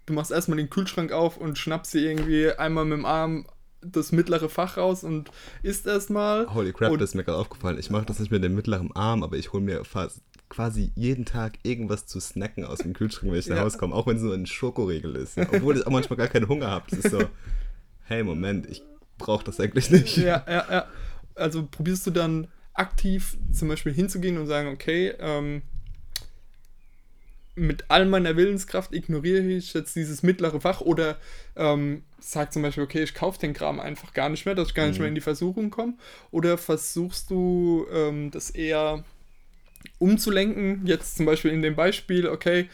[0.07, 3.47] du machst erstmal den Kühlschrank auf und schnappst dir irgendwie einmal mit dem Arm
[3.83, 5.31] das mittlere Fach raus und
[5.63, 6.53] isst erstmal.
[6.53, 7.79] Holy crap, Und- das ist mir gerade aufgefallen.
[7.79, 11.25] Ich mache das nicht mit dem mittleren Arm, aber ich hole mir fast quasi jeden
[11.25, 13.63] Tag irgendwas zu snacken aus dem Kühlschrank, wenn ich nach Ja.
[13.63, 15.37] Hause komme, auch wenn es nur ein Schokoriegel ist.
[15.39, 16.87] Obwohl ich auch manchmal gar keinen Hunger habe.
[16.91, 17.19] Das ist so,
[18.05, 18.83] hey, Moment, ich
[19.19, 20.17] brauche das eigentlich nicht.
[20.19, 20.87] Ja, ja, ja.
[21.35, 25.63] Also probierst du dann aktiv zum Beispiel hinzugehen und sagen, okay, ähm,
[27.57, 31.17] mit all meiner Willenskraft ignoriere ich jetzt dieses mittlere Fach oder
[31.57, 34.75] ähm, sag zum Beispiel, okay, ich kaufe den Kram einfach gar nicht mehr, dass ich
[34.75, 35.03] gar nicht Mhm.
[35.03, 35.95] mehr in die Versuchung komme.
[36.31, 39.05] Oder versuchst du ähm, das eher
[39.99, 42.69] umzulenken, jetzt zum Beispiel in dem Beispiel, okay,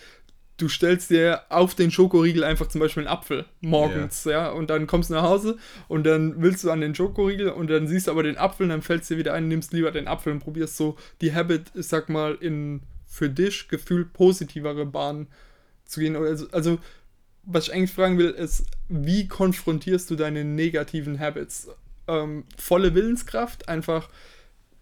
[0.57, 4.87] du stellst dir auf den Schokoriegel einfach zum Beispiel einen Apfel morgens, ja, und dann
[4.87, 8.11] kommst du nach Hause und dann willst du an den Schokoriegel und dann siehst du
[8.13, 10.41] aber den Apfel und dann fällt es dir wieder ein, nimmst lieber den Apfel und
[10.41, 12.81] probierst so die Habit, ich sag mal, in
[13.13, 15.27] für dich gefühlt positivere Bahnen
[15.85, 16.17] zu gehen.
[16.17, 16.79] Also, also
[17.43, 21.69] was ich eigentlich fragen will, ist, wie konfrontierst du deine negativen Habits?
[22.09, 24.09] Ähm, volle Willenskraft, einfach,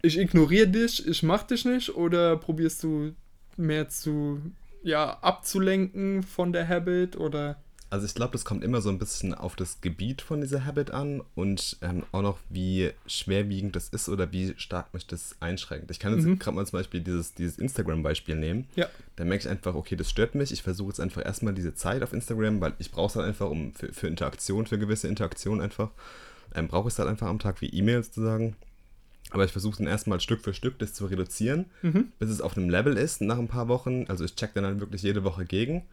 [0.01, 3.13] ich ignoriere dich, ich mach dich nicht, oder probierst du
[3.57, 4.41] mehr zu,
[4.81, 9.33] ja, abzulenken von der Habit oder Also ich glaube, das kommt immer so ein bisschen
[9.33, 14.07] auf das Gebiet von dieser Habit an und ähm, auch noch, wie schwerwiegend das ist
[14.07, 15.91] oder wie stark mich das einschränkt.
[15.91, 16.39] Ich kann jetzt Mhm.
[16.39, 18.65] gerade mal zum Beispiel dieses, dieses Instagram-Beispiel nehmen.
[18.77, 18.87] Ja.
[19.17, 20.53] Da merke ich einfach, okay, das stört mich.
[20.53, 23.49] Ich versuche jetzt einfach erstmal diese Zeit auf Instagram, weil ich brauche es halt einfach
[23.49, 25.91] um für, für Interaktion, für gewisse Interaktion einfach.
[26.55, 28.55] Ähm, brauche ich es halt einfach am Tag wie E-Mail sozusagen.
[29.31, 32.13] Aber ich versuche dann erstmal Stück für Stück das zu reduzieren, Mhm.
[32.19, 34.05] bis es auf einem Level ist nach ein paar Wochen.
[34.07, 35.83] Also ich check dann halt wirklich jede Woche gegen.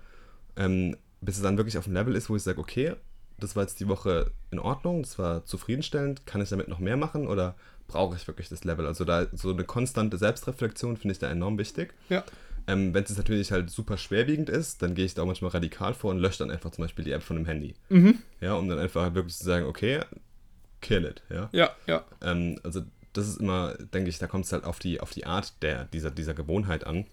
[0.56, 2.94] Ähm, bis es dann wirklich auf einem Level ist, wo ich sage, okay,
[3.38, 6.96] das war jetzt die Woche in Ordnung, das war zufriedenstellend, kann ich damit noch mehr
[6.96, 7.54] machen oder
[7.86, 8.86] brauche ich wirklich das Level?
[8.86, 11.94] Also da so eine konstante Selbstreflexion finde ich da enorm wichtig.
[12.08, 12.24] Ja.
[12.66, 15.94] Ähm, Wenn es natürlich halt super schwerwiegend ist, dann gehe ich da auch manchmal radikal
[15.94, 17.74] vor und lösche dann einfach zum Beispiel die App von dem Handy.
[17.88, 18.18] Mhm.
[18.40, 20.00] Ja, um dann einfach wirklich zu sagen, okay,
[20.80, 21.48] kill it, ja.
[21.52, 22.04] Ja, ja.
[22.20, 22.82] Ähm, also
[23.14, 25.86] das ist immer, denke ich, da kommt es halt auf die, auf die Art der,
[25.86, 27.06] dieser, dieser Gewohnheit an.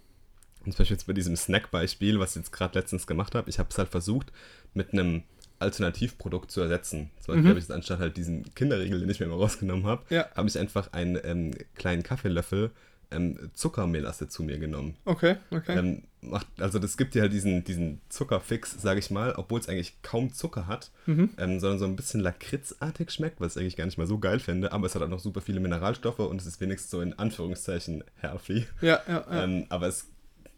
[0.65, 3.59] Und zum Beispiel jetzt bei diesem Snack-Beispiel, was ich jetzt gerade letztens gemacht habe, ich
[3.59, 4.31] habe es halt versucht,
[4.73, 5.23] mit einem
[5.59, 7.11] Alternativprodukt zu ersetzen.
[7.21, 7.47] Zum Beispiel Mhm.
[7.49, 10.25] habe ich jetzt anstatt halt diesen Kinderriegel, den ich mir immer rausgenommen habe, Ja.
[10.35, 12.71] habe ich einfach einen ähm, kleinen Kaffeelöffel
[13.11, 14.95] ähm, Zuckermelasse zu mir genommen.
[15.05, 15.77] Okay, okay.
[15.77, 19.69] Ähm, macht, also das gibt dir halt diesen, diesen Zuckerfix, sage ich mal, obwohl es
[19.69, 21.29] eigentlich kaum Zucker hat, Mhm.
[21.37, 24.39] ähm, sondern so ein bisschen lakritzartig schmeckt, was ich eigentlich gar nicht mal so geil
[24.39, 27.13] finde, aber es hat auch noch super viele Mineralstoffe und es ist wenigstens so in
[27.17, 28.65] Anführungszeichen healthy.
[28.81, 29.43] Ja, ja, ja.
[29.43, 30.07] Ähm, aber es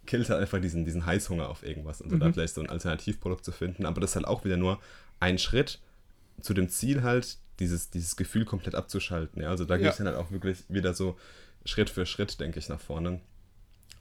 [0.07, 2.19] killt halt einfach diesen, diesen Heißhunger auf irgendwas und so Mhm.
[2.21, 4.79] da vielleicht so ein Alternativprodukt zu finden, aber das ist halt auch wieder nur
[5.19, 5.79] ein Schritt
[6.41, 9.41] zu dem Ziel halt, dieses, dieses Gefühl komplett abzuschalten.
[9.41, 9.49] Ja?
[9.49, 9.91] Also da geht Ja.
[9.91, 11.17] es dann halt auch wirklich wieder so
[11.65, 13.19] Schritt für Schritt, denke ich, nach vorne.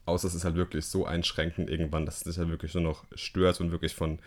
[0.05, 3.03] Außer es ist halt wirklich so einschränkend irgendwann, dass es dich halt wirklich nur noch
[3.15, 4.19] stört und wirklich von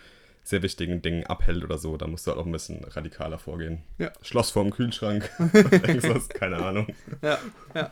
[0.43, 1.97] sehr wichtigen Dingen abhält oder so.
[1.97, 3.83] Da musst du halt auch ein bisschen radikaler vorgehen.
[3.97, 4.11] Ja.
[4.21, 5.29] Schloss vorm Kühlschrank.
[5.53, 6.87] Irgendwas, keine Ahnung.
[7.21, 7.39] ja,
[7.73, 7.91] ja.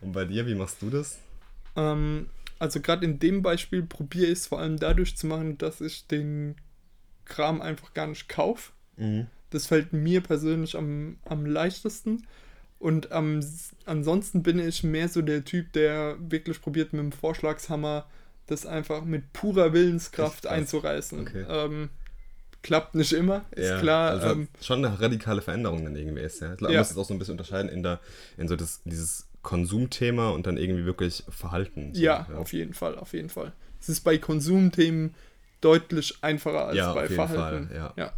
[0.00, 1.18] Und bei dir, wie machst du das?
[1.76, 2.26] Ähm,
[2.62, 6.06] also gerade in dem Beispiel probiere ich es vor allem dadurch zu machen, dass ich
[6.06, 6.54] den
[7.24, 8.70] Kram einfach gar nicht kaufe.
[9.50, 12.24] Das fällt mir persönlich am, am leichtesten.
[12.78, 13.40] Und am,
[13.84, 18.06] ansonsten bin ich mehr so der Typ, der wirklich probiert mit dem Vorschlagshammer
[18.46, 21.18] das einfach mit purer Willenskraft einzureißen.
[21.20, 21.44] Okay.
[21.48, 21.90] Ähm,
[22.62, 24.10] klappt nicht immer, ist Ja, klar.
[24.12, 26.52] Also ähm, schon eine radikale Veränderung dann irgendwie ist, ja.
[26.52, 26.78] Ich glaube, Ja.
[26.78, 27.98] man muss es auch so ein bisschen unterscheiden in der,
[28.36, 31.94] in so das, dieses Konsumthema und dann irgendwie wirklich Verhalten.
[31.94, 33.52] So, ja, auf jeden Fall, auf jeden Fall.
[33.80, 35.14] Es ist bei Konsumthemen
[35.60, 37.68] deutlich einfacher als Ja, bei auf jeden Verhalten.
[37.68, 37.92] Fall, ja.
[37.96, 38.12] ja.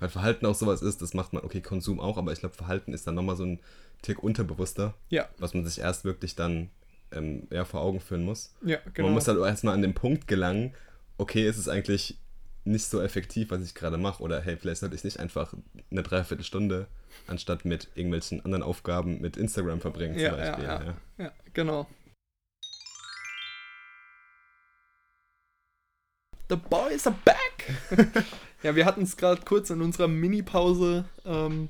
[0.00, 2.92] Weil Verhalten auch sowas ist, das macht man, okay, Konsum auch, aber ich glaube, Verhalten
[2.92, 3.60] ist dann nochmal so ein
[4.02, 6.70] Tick unterbewusster, Ja, was man sich erst wirklich dann
[7.12, 8.52] ähm, ja, vor Augen führen muss.
[8.64, 9.06] ja, genau.
[9.08, 10.74] Man muss halt erstmal an den Punkt gelangen,
[11.18, 12.16] okay, ist es eigentlich
[12.64, 15.52] nicht so effektiv, was ich gerade mache, oder hey, vielleicht sollte ich nicht einfach
[15.90, 16.86] eine Dreiviertelstunde
[17.26, 20.64] anstatt mit irgendwelchen anderen Aufgaben mit Instagram verbringen, zum Ja, Beispiel.
[20.64, 20.94] ja, ja.
[21.18, 21.86] ja, genau.
[26.48, 28.24] The boys are back!
[28.62, 31.68] ja, wir hatten es gerade kurz in unserer Mini-Pause ähm,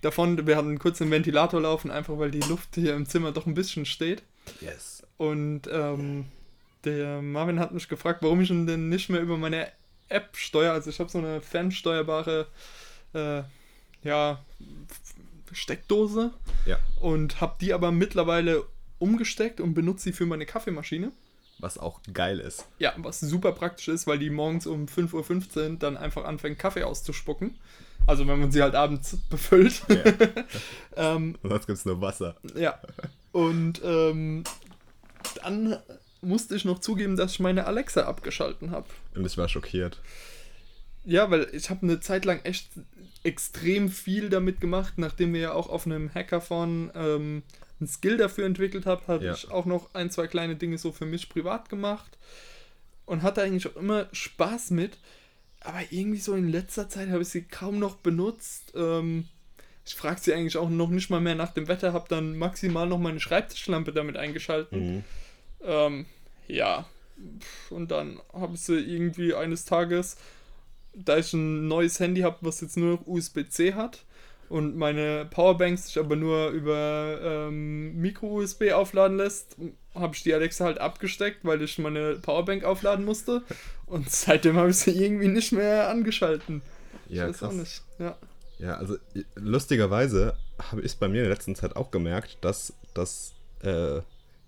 [0.00, 0.46] davon.
[0.46, 3.54] Wir hatten kurz den Ventilator laufen, einfach weil die Luft hier im Zimmer doch ein
[3.54, 4.22] bisschen steht.
[4.60, 5.02] Yes.
[5.18, 6.26] Und ähm,
[6.84, 9.68] der Marvin hat mich gefragt, warum ich denn nicht mehr über meine
[10.08, 10.72] App steuere.
[10.72, 12.46] Also ich habe so eine fernsteuerbare
[13.14, 13.42] äh,
[14.02, 14.42] ja,
[15.52, 16.32] Steckdose
[16.66, 16.78] Ja.
[17.00, 18.64] und habe die aber mittlerweile
[18.98, 21.12] umgesteckt und benutze sie für meine Kaffeemaschine.
[21.58, 22.66] Was auch geil ist.
[22.78, 26.82] Ja, was super praktisch ist, weil die morgens um 5.15 Uhr dann einfach anfängt, Kaffee
[26.82, 27.56] auszuspucken.
[28.06, 29.82] Also wenn man sie halt abends befüllt.
[29.88, 30.04] Ja.
[31.14, 32.34] ähm, Sonst gibt es nur Wasser.
[32.56, 32.78] ja.
[33.32, 34.44] Und ähm,
[35.42, 35.78] dann
[36.24, 38.86] musste ich noch zugeben, dass ich meine Alexa abgeschalten habe.
[39.14, 40.00] Und ich war schockiert.
[41.04, 42.68] Ja, weil ich habe eine Zeit lang echt
[43.22, 47.42] extrem viel damit gemacht, nachdem wir ja auch auf einem Hackathon ähm,
[47.80, 49.34] einen Skill dafür entwickelt haben, habe Ja.
[49.34, 52.16] ich auch noch ein, zwei kleine Dinge so für mich privat gemacht
[53.06, 54.98] und hatte eigentlich auch immer Spaß mit.
[55.60, 58.72] Aber irgendwie so in letzter Zeit habe ich sie kaum noch benutzt.
[58.74, 59.26] Ähm,
[59.86, 62.86] ich frage sie eigentlich auch noch nicht mal mehr nach dem Wetter, habe dann maximal
[62.86, 64.96] noch meine Schreibtischlampe damit eingeschalten.
[64.96, 65.04] Mhm.
[65.64, 66.06] Ähm,
[66.46, 66.86] ja.
[67.70, 70.16] Und dann habe ich sie irgendwie eines Tages,
[70.94, 74.04] da ich ein neues Handy habe, was jetzt nur noch USB-C hat
[74.48, 79.56] und meine Powerbanks sich aber nur über ähm, Micro-USB aufladen lässt,
[79.94, 83.42] habe ich die Alexa halt abgesteckt, weil ich meine Powerbank aufladen musste.
[83.86, 86.62] Und seitdem habe ich sie irgendwie nicht mehr angeschalten.
[87.08, 87.56] Ja, ich weiß auch krass.
[87.56, 87.82] nicht.
[87.98, 88.16] Ja.
[88.58, 88.96] Ja, also
[89.34, 90.36] lustigerweise
[90.70, 94.00] habe ich es bei mir in der letzten Zeit auch gemerkt, dass das äh,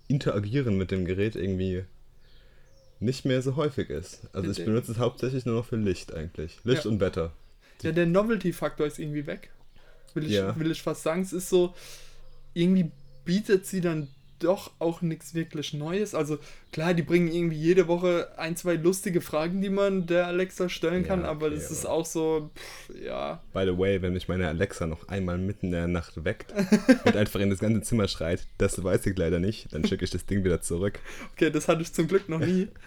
[0.08, 1.84] Interagieren mit dem Gerät irgendwie
[3.00, 4.22] nicht mehr so häufig ist.
[4.32, 6.58] Also ich benutze es hauptsächlich nur noch für Licht eigentlich.
[6.64, 6.90] Licht Ja.
[6.90, 7.32] und Wetter.
[7.82, 9.50] Ja, der Novelty-Faktor ist irgendwie weg.
[10.14, 10.58] Will ich, Ja.
[10.58, 11.20] will ich fast sagen.
[11.22, 11.74] Es ist so,
[12.54, 12.90] irgendwie
[13.24, 16.14] bietet sie dann doch auch nichts wirklich Neues.
[16.14, 16.38] Also
[16.72, 21.04] klar, die bringen irgendwie jede Woche ein, zwei lustige Fragen, die man der Alexa stellen
[21.06, 23.42] kann, Ja, aber okay, das ist aber- auch so, pff, ja.
[23.52, 26.52] By the way, wenn mich meine Alexa noch einmal mitten in der Nacht weckt
[27.04, 30.10] und einfach in das ganze Zimmer schreit, das weiß ich leider nicht, dann schicke ich
[30.10, 30.98] das Ding wieder zurück.
[31.32, 32.68] Okay, das hatte ich zum Glück noch nie.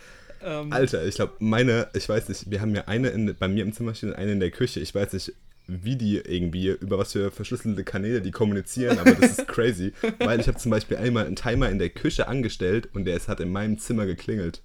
[0.41, 3.61] Ähm, Alter, ich glaube, meine, ich weiß nicht, wir haben ja eine in, bei mir
[3.61, 4.79] im Zimmer stehen und eine in der Küche.
[4.79, 5.33] Ich weiß nicht,
[5.71, 9.93] wie die irgendwie, über was für verschlüsselte Kanäle die kommunizieren, aber das ist crazy.
[10.19, 13.27] Weil ich habe zum Beispiel einmal einen Timer in der Küche angestellt und der ist,
[13.27, 14.61] hat in meinem Zimmer geklingelt.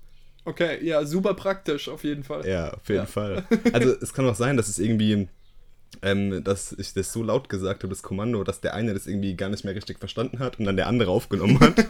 [0.47, 2.47] okay, ja, super praktisch auf jeden Fall.
[2.49, 3.07] Ja, auf jeden Ja.
[3.07, 3.45] Fall.
[3.73, 5.29] Also es kann auch sein, dass es irgendwie,
[6.03, 9.35] ähm, dass ich das so laut gesagt habe, das Kommando, dass der eine das irgendwie
[9.37, 11.85] gar nicht mehr richtig verstanden hat und dann der andere aufgenommen hat.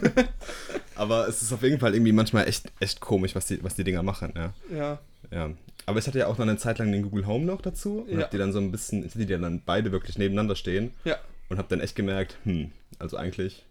[0.95, 3.83] Aber es ist auf jeden Fall irgendwie manchmal echt, echt komisch, was die, was die
[3.83, 4.53] Dinger machen, ja.
[4.73, 4.99] Ja,
[5.31, 5.51] Ja.
[5.85, 8.13] Aber ich hatte ja auch noch eine Zeit lang den Google Home noch dazu und
[8.17, 8.23] Ja.
[8.23, 11.17] hab die dann so ein bisschen, ich hatte die dann beide wirklich nebeneinander stehen ja,
[11.49, 13.65] und hab dann echt gemerkt, hm, also eigentlich,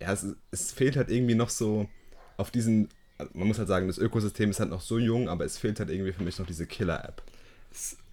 [0.00, 1.88] ja, es, es fehlt halt irgendwie noch so
[2.38, 5.44] auf diesen, also man muss halt sagen, das Ökosystem ist halt noch so jung, aber
[5.44, 7.22] es fehlt halt irgendwie für mich noch diese Killer-App.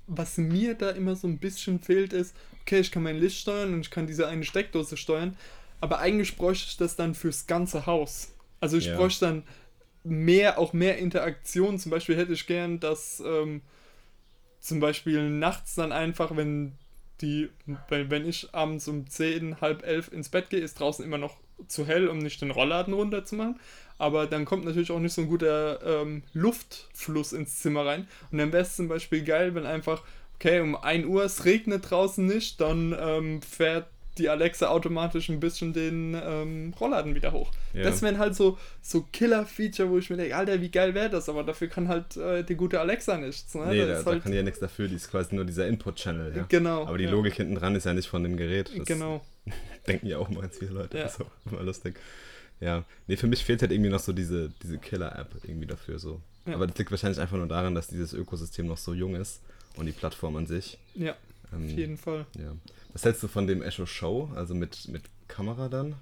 [0.08, 3.74] Was mir da immer so ein bisschen fehlt, ist, okay, ich kann mein Licht steuern
[3.74, 5.38] und ich kann diese eine Steckdose steuern,
[5.80, 8.30] aber eigentlich bräuchte ich das dann fürs ganze Haus.
[8.60, 8.98] Also ich Ja.
[8.98, 9.44] bräuchte dann
[10.04, 11.80] mehr, auch mehr Interaktion.
[11.80, 13.62] Zum Beispiel hätte ich gern, dass ähm,
[14.60, 16.74] zum Beispiel nachts dann einfach, wenn
[17.22, 17.50] die,
[17.90, 21.38] wenn, wenn ich abends um 10, halb elf ins Bett gehe, ist draußen immer noch
[21.68, 23.60] zu hell, um nicht den Rollladen runterzumachen.
[23.98, 28.08] Aber dann kommt natürlich auch nicht so ein guter ähm, Luftfluss ins Zimmer rein.
[28.32, 30.04] Und dann wäre es zum Beispiel geil, wenn einfach,
[30.36, 33.88] okay, um 1 Uhr, es regnet draußen nicht, dann ähm, fährt
[34.20, 37.52] die Alexa automatisch ein bisschen den ähm, Rollladen wieder hoch.
[37.74, 37.84] Ja.
[37.84, 41.30] Das wären halt so, so Killer-Feature, wo ich mir denke, Alter, wie geil wäre das?
[41.30, 43.54] Aber dafür kann halt äh, die gute Alexa nichts.
[43.56, 43.68] Ne?
[43.68, 46.36] Nee, da, da halt, kann die ja nichts dafür, die ist quasi nur dieser Input-Channel,
[46.36, 46.46] ja.
[46.50, 46.86] Genau.
[46.86, 47.12] Aber die ja.
[47.12, 48.72] Logik hinten dran ist ja nicht von dem Gerät.
[48.76, 49.24] Das Genau.
[49.88, 50.98] denken ja auch mal ganz viele Leute.
[50.98, 51.04] Ja.
[51.04, 52.00] Das ist auch immer lustig.
[52.60, 56.22] Ja, nee, für mich fehlt halt irgendwie noch so diese, diese Killer-App irgendwie dafür so.
[56.46, 56.56] Ja.
[56.56, 59.42] Aber das liegt wahrscheinlich einfach nur daran, dass dieses Ökosystem noch so jung ist
[59.76, 60.78] und die Plattform an sich.
[60.96, 61.16] Ja,
[61.54, 62.26] Ähm, auf jeden Fall.
[62.38, 62.54] ja.
[62.94, 65.96] Was hältst du von dem Echo Show, also mit, mit Kamera dann?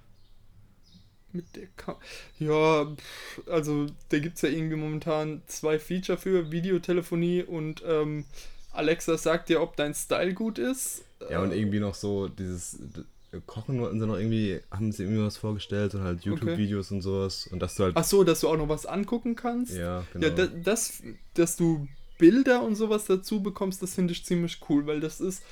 [1.33, 1.99] Mit der Ka
[2.39, 8.23] Ja, pff, also da gibt es ja irgendwie momentan zwei Feature für, Videotelefonie und ähm,
[8.71, 11.03] Alexa sagt dir, ob dein Style gut ist.
[11.29, 15.23] Ja, und irgendwie noch so dieses d- Kochen wollten sie noch irgendwie, haben sie irgendwie
[15.23, 17.47] was vorgestellt und halt YouTube-Videos und sowas.
[17.47, 17.97] Und dass du halt.
[17.97, 19.73] Ach so, dass du auch noch was angucken kannst.
[19.75, 20.27] ja, genau.
[20.27, 21.03] Ja, da, das,
[21.33, 25.43] dass du Bilder und sowas dazu bekommst, das finde ich ziemlich cool, weil das ist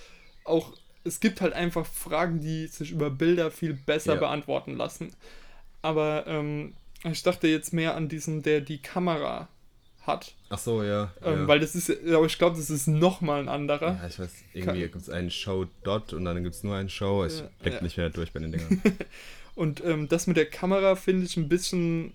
[0.46, 0.74] auch,
[1.04, 4.20] es gibt halt einfach Fragen, die sich über Bilder viel besser Ja.
[4.20, 5.14] beantworten lassen.
[5.82, 6.74] Aber ähm,
[7.04, 9.50] ich dachte jetzt mehr an diesen, der die Kamera
[10.04, 10.34] hat.
[10.50, 11.14] Ach so, ja.
[11.24, 11.48] Ähm, ja.
[11.48, 13.98] Weil das ist, ja- aber ich glaube, das ist nochmal ein anderer.
[14.02, 16.90] Ja, ich weiß, irgendwie gibt es einen Show Dot und dann gibt es nur einen
[16.90, 17.26] Show.
[17.26, 17.82] Ich Ja, blick ja.
[17.82, 18.82] nicht mehr durch bei den Dingern.
[19.56, 22.14] Und ähm, das mit der Kamera finde ich ein bisschen.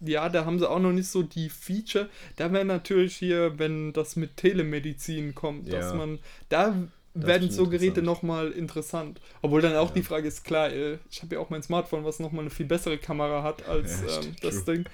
[0.00, 2.08] Ja, da haben sie auch noch nicht so die Feature.
[2.36, 5.94] Da wäre natürlich hier, wenn das mit Telemedizin kommt, dass Ja.
[5.94, 6.18] man.
[6.48, 6.74] Da
[7.14, 9.20] Das werden so Geräte nochmal interessant.
[9.42, 9.94] Obwohl dann auch Ja.
[9.94, 12.66] die Frage ist, klar, äh, ich habe ja auch mein Smartphone, was nochmal eine viel
[12.66, 14.76] bessere Kamera hat als Ja, ähm, das true.
[14.76, 14.88] Ding.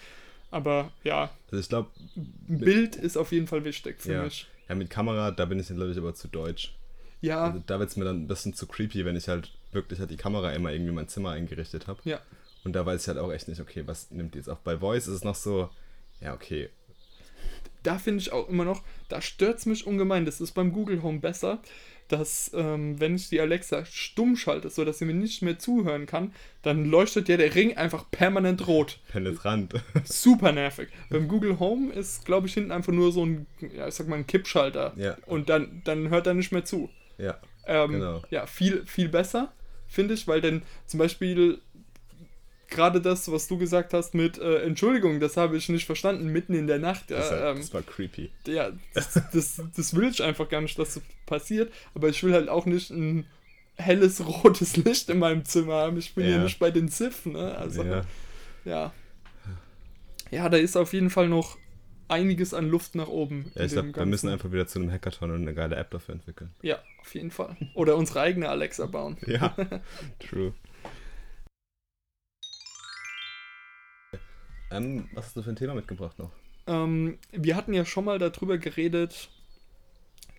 [0.50, 1.90] Aber ja, Also ich glaube,
[2.48, 4.22] Bild ist auf jeden Fall wichtig für Ja.
[4.24, 4.46] mich.
[4.68, 6.74] ja, mit Kamera, da bin ich dann, glaube ich, aber zu deutsch.
[7.20, 10.00] Ja, Also da wird es mir dann ein bisschen zu creepy, wenn ich halt wirklich
[10.00, 12.00] halt die Kamera immer irgendwie in mein Zimmer eingerichtet habe.
[12.04, 12.20] ja.
[12.64, 14.78] Und da weiß ich halt auch echt nicht, okay, was nimmt die jetzt auch bei
[14.78, 15.08] Voice?
[15.08, 15.68] Ist es noch so,
[16.20, 16.70] ja, okay,
[17.82, 20.24] da finde ich auch immer noch, da stört es mich ungemein.
[20.24, 21.60] Das ist beim Google Home besser,
[22.08, 26.32] dass, ähm, wenn ich die Alexa stumm schalte, sodass sie mir nicht mehr zuhören kann,
[26.62, 29.00] dann leuchtet ja der Ring einfach permanent rot.
[29.08, 29.74] penetrant.
[30.04, 30.88] Super nervig.
[31.10, 34.16] beim Google Home ist, glaube ich, hinten einfach nur so ein, ja, ich sag mal,
[34.16, 34.92] ein Kippschalter.
[34.96, 35.16] Ja.
[35.26, 36.90] Und dann, dann hört er nicht mehr zu.
[37.18, 38.22] ja, Ähm, Genau.
[38.30, 39.52] Ja, viel, viel besser,
[39.88, 41.60] finde ich, weil dann zum Beispiel
[42.72, 46.54] gerade das, was du gesagt hast mit äh, Entschuldigung, das habe ich nicht verstanden, mitten
[46.54, 47.10] in der Nacht.
[47.10, 48.30] Ja, das, halt, das war creepy.
[48.46, 51.72] ja, das, das, das will ich einfach gar nicht, dass das passiert.
[51.94, 53.26] Aber ich will halt auch nicht ein
[53.76, 55.98] helles rotes Licht in meinem Zimmer haben.
[55.98, 56.42] Ich bin ja, Ja.
[56.44, 57.56] nicht bei den Ziff, ne?
[57.56, 58.02] Also, ja.
[58.64, 58.92] ja.
[60.30, 60.48] ja.
[60.48, 61.58] Da ist auf jeden Fall noch
[62.08, 63.50] einiges an Luft nach oben.
[63.54, 66.14] ja, ich glaube, wir müssen einfach wieder zu einem Hackathon und eine geile App dafür
[66.14, 66.50] entwickeln.
[66.60, 67.56] Ja, auf jeden Fall.
[67.74, 69.16] Oder unsere eigene Alexa bauen.
[69.26, 69.54] Ja,
[70.18, 70.52] true.
[74.72, 76.30] Ähm, was hast du für ein Thema mitgebracht noch?
[76.66, 79.30] Ähm, wir hatten ja schon mal darüber geredet,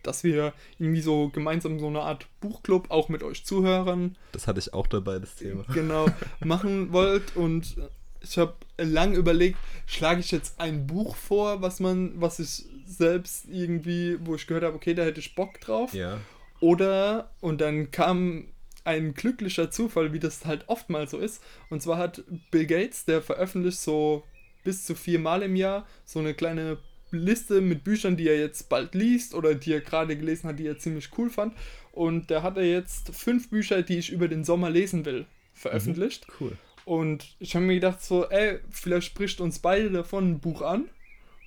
[0.03, 4.59] dass wir irgendwie so gemeinsam so eine Art Buchclub auch mit euch Zuhörern Das hatte
[4.59, 5.63] ich auch dabei, das Thema.
[5.73, 6.07] genau
[6.43, 7.75] machen wollt und
[8.21, 13.45] ich habe lang überlegt, schlage ich jetzt ein Buch vor, was man, was ich selbst
[13.49, 16.19] irgendwie, wo ich gehört habe, okay, da hätte ich Bock drauf, Ja,
[16.61, 18.45] oder und dann kam
[18.83, 21.41] ein glücklicher Zufall, wie das halt oftmals so ist.
[21.69, 24.23] Und zwar hat Bill Gates, der veröffentlicht so
[24.63, 26.77] bis zu viermal im Jahr so eine kleine
[27.11, 30.67] Liste mit Büchern, die er jetzt bald liest oder die er gerade gelesen hat, die
[30.67, 31.53] er ziemlich cool fand.
[31.91, 36.27] Und da hat er jetzt fünf Bücher, die ich über den Sommer lesen will, veröffentlicht.
[36.27, 36.57] Mhm, cool.
[36.85, 40.89] Und ich habe mir gedacht, so, ey, vielleicht spricht uns beide davon ein Buch an.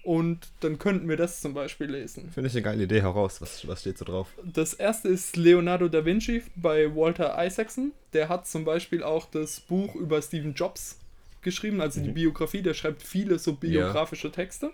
[0.06, 2.30] Und dann könnten wir das zum Beispiel lesen.
[2.30, 3.40] Finde ich eine geile Idee heraus.
[3.40, 4.28] Was, was steht so drauf?
[4.44, 7.90] Das erste ist Leonardo da Vinci bei Walter Isaacson.
[8.12, 11.00] Der hat zum Beispiel auch das Buch über Steve Jobs
[11.42, 12.04] geschrieben, also mhm.
[12.04, 12.62] die Biografie.
[12.62, 14.32] Der schreibt viele so biografische ja.
[14.32, 14.70] Texte.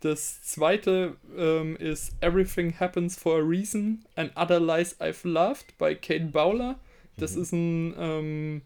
[0.00, 5.94] Das zweite ähm, ist Everything Happens for a Reason and Other Lies I've Loved bei
[5.94, 6.78] Kate Bowler.
[7.18, 7.42] Das mhm.
[7.42, 8.62] ist ein ähm,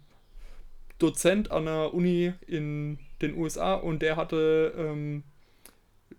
[1.01, 5.25] Dozent an der Uni in den USA und der hatte ähm,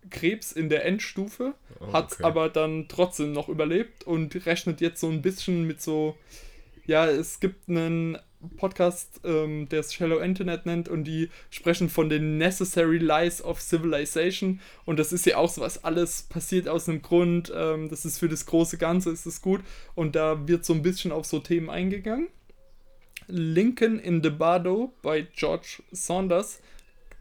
[0.10, 5.00] Krebs in der Endstufe, oh, hat es aber dann trotzdem noch überlebt und rechnet jetzt
[5.00, 6.18] so ein bisschen mit so,
[6.86, 8.18] ja, es gibt einen
[8.58, 13.62] Podcast, ähm, der es Shallow Internet nennt und die sprechen von den Necessary Lies of
[13.62, 18.06] Civilization und das ist ja auch so was, alles passiert aus einem Grund, ähm, das
[18.06, 19.62] ist für das große Ganze, ist es gut
[19.96, 22.28] und da wird so ein bisschen auf so Themen eingegangen.
[23.28, 26.60] Lincoln in the Bardo bei George Saunders,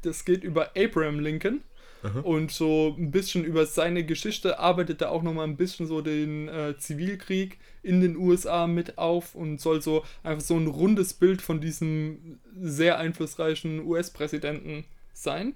[0.03, 1.63] das geht über Abraham Lincoln
[2.03, 2.21] Aha.
[2.21, 6.49] und so ein bisschen über seine Geschichte arbeitet er auch nochmal ein bisschen so den
[6.49, 11.43] äh, Zivilkrieg in den USA mit auf und soll so einfach so ein rundes Bild
[11.43, 15.55] von diesem sehr einflussreichen US-Präsidenten sein.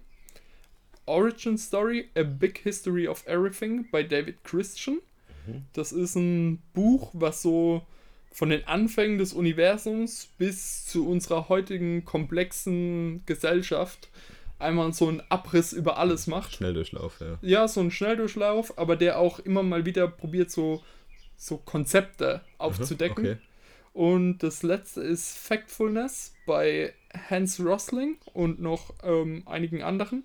[1.07, 4.99] Origin Story, A Big History of Everything bei David Christian.
[5.47, 5.63] Mhm.
[5.73, 7.83] Das ist ein Buch, was so
[8.33, 14.09] von den Anfängen des Universums bis zu unserer heutigen komplexen Gesellschaft
[14.59, 16.55] einmal so einen Abriss über alles macht.
[16.55, 17.39] Schnelldurchlauf, ja.
[17.43, 20.83] Ja, so ein Schnelldurchlauf, aber der auch immer mal wieder probiert, so
[21.37, 23.27] so Konzepte aufzudecken.
[23.27, 23.37] Okay.
[23.93, 26.93] Und das letzte ist Factfulness bei
[27.31, 30.25] Hans Rosling und noch ähm, einigen anderen.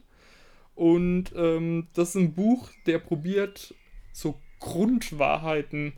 [0.76, 3.74] Und ähm, das ist ein Buch, der probiert,
[4.12, 5.94] so Grundwahrheiten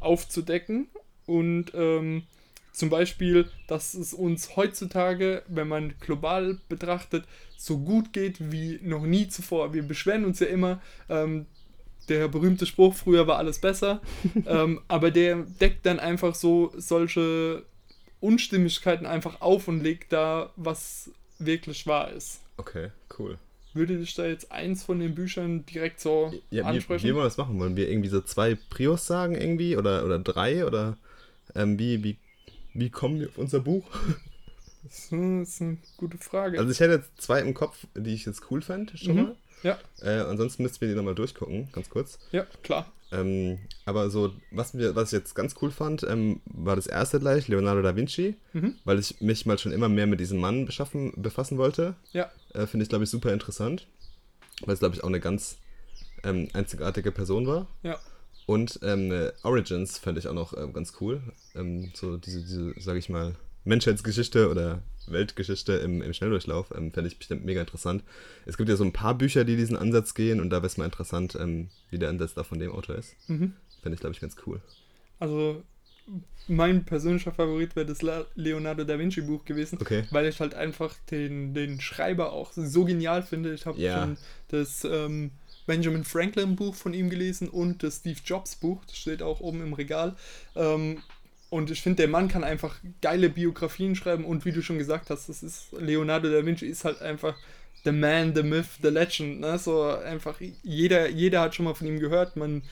[0.00, 0.88] aufzudecken.
[1.26, 2.24] Und ähm,
[2.74, 7.24] zum Beispiel, dass es uns heutzutage, wenn man global betrachtet,
[7.56, 9.72] so gut geht wie noch nie zuvor.
[9.72, 11.46] Wir beschweren uns ja immer, ähm,
[12.08, 14.02] der berühmte Spruch, früher war alles besser.
[14.46, 17.62] ähm, aber der deckt dann einfach so solche
[18.20, 22.40] Unstimmigkeiten einfach auf und legt da, was wirklich wahr ist.
[22.56, 23.38] Okay, cool.
[23.72, 27.04] Würde dich da jetzt eins von den Büchern direkt so ja, ansprechen?
[27.04, 27.58] Wie, wie wollen wir das machen?
[27.60, 30.96] Wollen wir irgendwie so zwei Prios sagen irgendwie oder, oder drei oder
[31.54, 32.16] ähm, wie, wie,
[32.74, 33.84] wie kommen wir auf unser Buch?
[34.82, 36.58] Das ist eine gute Frage.
[36.58, 39.22] Also ich hätte jetzt zwei im Kopf, die ich jetzt cool fände schon mhm.
[39.22, 39.36] mal.
[39.62, 39.78] Ja.
[40.02, 42.18] Äh, ansonsten müssten wir die nochmal durchgucken, ganz kurz.
[42.32, 42.92] Ja, klar.
[43.10, 47.18] Ähm, aber so, was, wir, was ich jetzt ganz cool fand, ähm, war das erste
[47.20, 48.74] gleich, Leonardo da Vinci, mhm.
[48.84, 51.94] weil ich mich mal schon immer mehr mit diesem Mann beschaffen, befassen wollte.
[52.12, 52.30] Ja.
[52.52, 53.86] Äh, Finde ich, glaube ich, super interessant,
[54.64, 55.56] weil es, glaube ich, auch eine ganz
[56.24, 57.68] ähm, einzigartige Person war.
[57.82, 57.98] Ja.
[58.46, 61.22] Und ähm, Origins fand ich auch noch äh, ganz cool.
[61.54, 66.72] Ähm, so diese, diese, sage ich mal, Menschheitsgeschichte oder Weltgeschichte im, im Schnelldurchlauf.
[66.76, 68.04] Ähm, Fände ich bestimmt mega interessant.
[68.46, 70.76] Es gibt ja so ein paar Bücher, die diesen Ansatz gehen und da wäre es
[70.76, 73.14] mal interessant, ähm, wie der Ansatz da von dem Autor ist.
[73.28, 73.54] Mhm.
[73.82, 74.60] Fände ich, glaube ich, ganz cool.
[75.18, 75.62] Also,
[76.48, 78.00] mein persönlicher Favorit wäre das
[78.34, 80.04] Leonardo da Vinci Buch gewesen, okay.
[80.10, 83.54] weil ich halt einfach den, den Schreiber auch so genial finde.
[83.54, 84.02] Ich habe ja.
[84.02, 84.16] schon
[84.48, 85.30] das ähm,
[85.66, 89.62] Benjamin Franklin Buch von ihm gelesen und das Steve Jobs Buch, das steht auch oben
[89.62, 90.14] im Regal.
[90.56, 91.02] Ähm,
[91.50, 95.10] und ich finde, der Mann kann einfach geile Biografien schreiben und wie du schon gesagt
[95.10, 97.36] hast, das ist Leonardo da Vinci ist halt einfach
[97.84, 99.40] the man, the myth, the legend.
[99.40, 99.58] Ne?
[99.58, 102.36] So einfach jeder, jeder hat schon mal von ihm gehört.
[102.36, 102.62] Man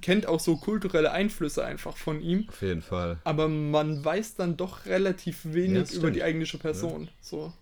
[0.00, 2.46] kennt auch so kulturelle Einflüsse einfach von ihm.
[2.48, 3.18] Auf jeden Fall.
[3.24, 7.04] Aber man weiß dann doch relativ wenig ja, über die eigentliche Person.
[7.04, 7.10] Ja.
[7.20, 7.52] So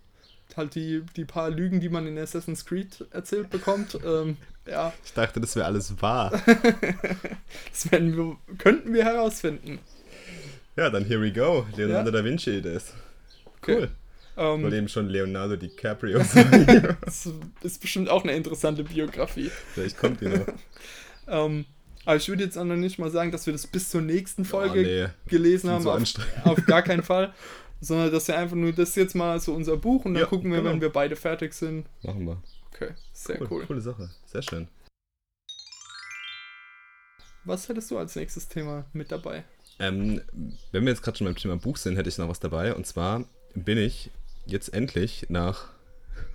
[0.57, 3.99] halt die, die paar Lügen, die man in Assassin's Creed erzählt bekommt.
[4.05, 4.93] Ähm, ja.
[5.05, 6.31] Ich dachte, das wäre alles wahr.
[7.71, 9.79] das wir, könnten wir herausfinden.
[10.77, 11.67] Ja, dann here we go.
[11.77, 12.17] Leonardo ja.
[12.19, 12.93] da Vinci das.
[13.67, 13.75] Cool.
[13.77, 13.89] Okay.
[14.39, 16.19] Um, Weil eben schon Leonardo DiCaprio
[17.05, 17.29] das
[17.63, 19.51] ist bestimmt auch eine interessante Biografie.
[19.75, 20.47] Vielleicht kommt die noch.
[21.27, 21.65] um,
[22.05, 24.45] aber ich würde jetzt auch noch nicht mal sagen, dass wir das bis zur nächsten
[24.45, 25.07] Folge oh, nee.
[25.29, 25.83] gelesen haben.
[25.83, 26.03] So auf,
[26.45, 27.35] auf, gar keinen Fall.
[27.81, 30.51] Sondern dass wir einfach nur das jetzt mal so unser Buch und dann ja, gucken
[30.51, 30.71] wir, genau.
[30.71, 31.87] wenn wir beide fertig sind.
[32.03, 32.43] Machen wir.
[32.73, 33.67] Okay, sehr cool, cool.
[33.67, 34.11] Coole Sache.
[34.27, 34.69] Sehr schön.
[37.45, 39.45] Was hättest du als nächstes Thema mit dabei?
[39.79, 40.21] Ähm,
[40.73, 42.75] wenn wir jetzt gerade schon beim Thema Buch sind, hätte ich noch was dabei.
[42.75, 43.25] Und zwar
[43.55, 44.11] bin ich
[44.47, 45.69] jetzt endlich nach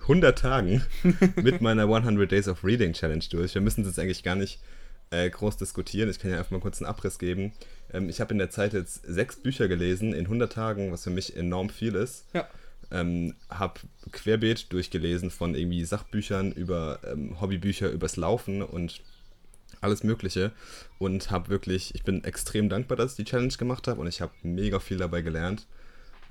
[0.02, 0.82] 100 Tagen
[1.36, 3.54] mit meiner 100 Days of Reading Challenge durch.
[3.54, 4.60] Wir müssen es jetzt eigentlich gar nicht
[5.10, 6.10] äh, groß diskutieren.
[6.10, 7.52] Ich kann ja einfach mal kurz einen Abriss geben.
[7.94, 11.10] Ähm, ich habe in der Zeit jetzt sechs Bücher gelesen in 100 Tagen, was für
[11.10, 12.26] mich enorm viel ist.
[12.34, 12.46] Ja.
[12.90, 13.80] Ähm, habe
[14.12, 19.00] querbeet durchgelesen von irgendwie Sachbüchern über ähm, Hobbybücher übers Laufen und
[19.80, 20.52] alles Mögliche
[20.98, 24.20] und habe wirklich, ich bin extrem dankbar, dass ich die Challenge gemacht habe und ich
[24.20, 25.66] habe mega viel dabei gelernt.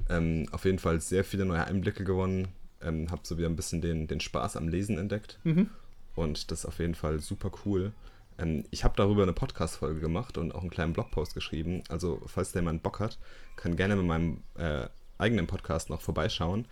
[0.09, 2.47] Ähm, auf jeden Fall sehr viele neue Einblicke gewonnen,
[2.82, 5.70] ähm, habe so wieder ein bisschen den, den Spaß am Lesen entdeckt Mhm.
[6.16, 7.91] und das ist auf jeden Fall super cool.
[8.38, 11.84] Ähm, ich habe darüber eine Podcast-Folge gemacht und auch einen kleinen Blogpost geschrieben.
[11.90, 13.18] Also, falls der jemand Bock hat,
[13.56, 16.66] kann gerne mit meinem äh, eigenen Podcast noch vorbeischauen.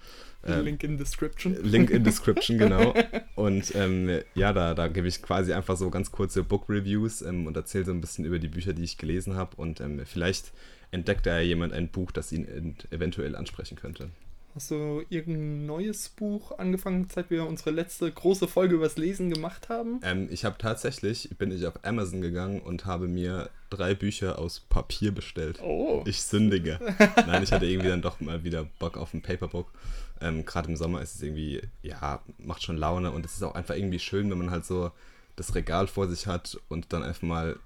[0.44, 1.56] Ähm, Link in Description.
[1.64, 2.94] Link in Description, genau.
[3.36, 7.56] Und ähm, ja, da, da gebe ich quasi einfach so ganz kurze Book-Reviews ähm, und
[7.56, 9.56] erzähle so ein bisschen über die Bücher, die ich gelesen habe.
[9.58, 10.52] Und ähm, vielleicht
[10.90, 14.10] entdeckt da ja jemand ein Buch, das ihn ent- eventuell ansprechen könnte.
[14.54, 19.70] Hast du irgendein neues Buch angefangen, seit wir unsere letzte große Folge übers Lesen gemacht
[19.70, 20.02] haben?
[20.04, 24.60] Ähm, ich habe tatsächlich, bin ich auf Amazon gegangen und habe mir drei Bücher aus
[24.60, 25.62] Papier bestellt.
[25.64, 26.04] Oh.
[26.06, 26.80] Ich sündige.
[27.28, 29.72] Nein, ich hatte irgendwie dann doch mal wieder Bock auf ein Paperbook.
[30.20, 33.56] Ähm, Gerade im Sommer ist es irgendwie, ja, macht schon Laune und es ist auch
[33.56, 34.92] einfach irgendwie schön, wenn man halt so
[35.38, 37.58] das Regal vor sich hat und dann einfach mal,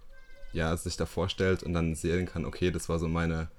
[0.53, 3.49] ja, sich da vorstellt und dann sehen kann, okay, das war so meine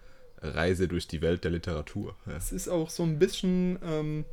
[0.41, 2.14] Reise durch die Welt der Literatur.
[2.26, 2.37] Ja.
[2.37, 4.24] Es ist auch so ein bisschen, ähm,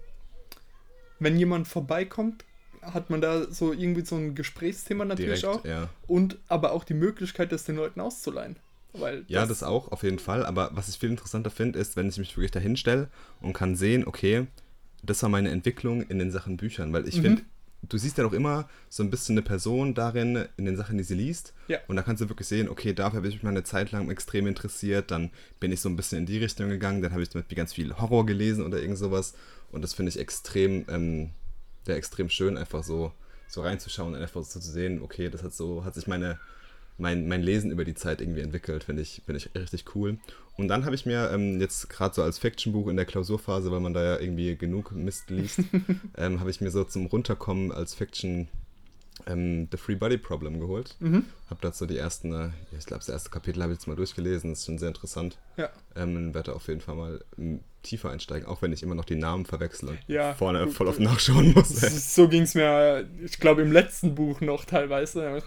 [1.20, 2.43] wenn jemand vorbeikommt,
[2.82, 5.66] hat man da so irgendwie so ein Gesprächsthema natürlich Direkt, auch.
[5.66, 5.89] ja.
[6.08, 8.58] Und aber auch die Möglichkeit, das den Leuten auszuleihen.
[8.91, 10.45] Weil Ja, das auch, auf jeden Fall.
[10.45, 13.08] Aber was ich viel interessanter finde, ist, wenn ich mich wirklich dahin stelle
[13.41, 14.47] und kann sehen, okay,
[15.01, 16.93] das war meine Entwicklung in den Sachen Büchern.
[16.93, 17.22] Weil ich Mhm.
[17.22, 17.41] finde,
[17.89, 21.03] du siehst ja doch immer so ein bisschen eine Person darin, in den Sachen, die
[21.03, 21.53] sie liest.
[21.67, 21.79] Ja.
[21.88, 24.09] Und da kannst du wirklich sehen, okay, dafür habe ich mich mal eine Zeit lang
[24.09, 25.11] extrem interessiert.
[25.11, 27.01] Dann bin ich so ein bisschen in die Richtung gegangen.
[27.01, 29.34] Dann habe ich zum Beispiel ganz viel Horror gelesen oder irgend sowas.
[29.71, 31.31] Und das finde ich extrem, ähm,
[31.88, 33.11] ja, extrem schön, einfach so,
[33.47, 36.39] so reinzuschauen und einfach so zu sehen, okay, das hat so, hat sich meine,
[36.97, 40.17] mein, mein Lesen über die Zeit irgendwie entwickelt, finde ich, finde ich richtig cool.
[40.55, 43.79] Und dann habe ich mir ähm, jetzt gerade so als Fiction-Buch in der Klausurphase, weil
[43.79, 45.61] man da ja irgendwie genug Mist liest,
[46.17, 48.47] ähm, habe ich mir so zum Runterkommen als Fiction
[49.25, 50.95] ähm, The Free Body Problem geholt.
[50.99, 51.25] Mhm.
[51.49, 54.51] Habe dazu die ersten, äh, ich glaube, das erste Kapitel habe ich jetzt mal durchgelesen,
[54.51, 55.37] das ist schon sehr interessant.
[55.57, 55.69] Ja.
[55.95, 57.23] Ähm, werde auf jeden Fall mal
[57.84, 60.99] tiefer einsteigen, auch wenn ich immer noch die Namen verwechsel und Ja, vorne voll auf
[60.99, 61.69] nachschauen muss.
[62.15, 65.41] So ging es mir, ich glaube, im letzten Buch noch teilweise.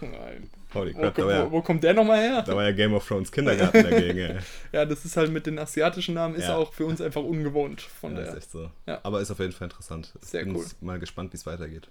[0.73, 2.43] Holy Wo, crap, war, wo, ja, wo kommt der nochmal her?
[2.43, 4.17] da war ja Game of Thrones Kindergarten dagegen.
[4.19, 4.37] Ey.
[4.71, 6.55] Ja, das ist halt mit den asiatischen Namen ist Ja.
[6.57, 7.81] auch für uns einfach ungewohnt.
[7.81, 8.69] Von Ja, der, ist echt so.
[8.85, 10.13] Aber ist auf jeden Fall interessant.
[10.21, 10.65] Ich Sehr bin cool.
[10.81, 11.89] mal gespannt, wie es weitergeht.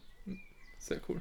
[0.78, 1.20] Sehr cool.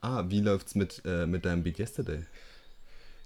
[0.00, 2.24] Ah, wie läuft's mit, äh, mit deinem Beat Yesterday?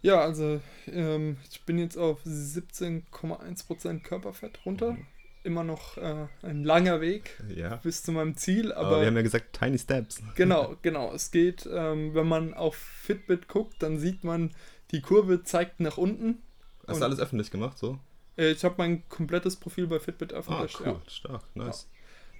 [0.04, 4.92] Ja, also ähm, ich bin jetzt auf 17,1% Körperfett runter.
[4.92, 5.06] Mhm.
[5.44, 7.76] Immer noch äh, ein langer Weg Ja.
[7.76, 10.22] bis zu meinem Ziel, Aber, aber wir haben ja gesagt, Tiny Steps.
[10.36, 11.12] genau, genau.
[11.14, 14.50] Es geht, ähm, wenn man auf Fitbit guckt, dann sieht man,
[14.90, 16.42] die Kurve zeigt nach unten.
[16.86, 17.98] Hast du alles öffentlich gemacht, so?
[18.36, 20.80] Äh, ich habe mein komplettes Profil bei Fitbit Ah, öffentlich.
[20.80, 21.88] cool, stark, nice.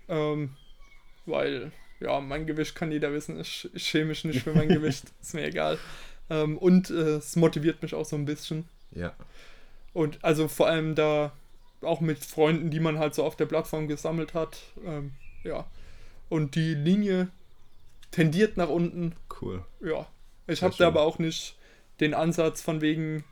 [0.08, 0.14] Ja.
[0.32, 0.56] Ähm,
[1.24, 3.40] weil, ja, mein Gewicht kann jeder wissen.
[3.40, 5.04] Ich, ich schäme mich nicht für mein Gewicht.
[5.22, 5.78] Ist mir egal.
[6.30, 8.68] Ähm, und äh, es motiviert mich auch so ein bisschen.
[8.92, 9.14] Ja,
[9.92, 11.32] Und also vor allem da
[11.82, 14.58] auch mit Freunden, die man halt so auf der Plattform gesammelt hat.
[14.84, 15.12] Ähm,
[15.42, 15.66] ja.
[16.28, 17.28] Und die Linie
[18.10, 19.14] tendiert nach unten.
[19.40, 19.64] cool.
[19.80, 20.06] Ja.
[20.46, 21.56] Ich habe da aber auch nicht
[22.00, 23.24] den Ansatz von wegen,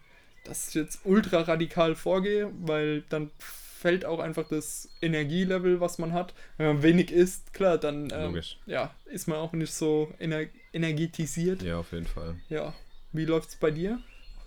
[0.45, 6.13] dass ich jetzt ultra radikal vorgehe, weil dann fällt auch einfach das Energielevel, was man
[6.13, 6.35] hat.
[6.57, 11.63] Wenn man wenig isst, klar, dann ähm, ja, ist man auch nicht so ener energetisiert.
[11.63, 12.35] Ja, auf jeden Fall.
[12.49, 12.73] Ja.
[13.13, 13.99] Wie läuft's bei dir?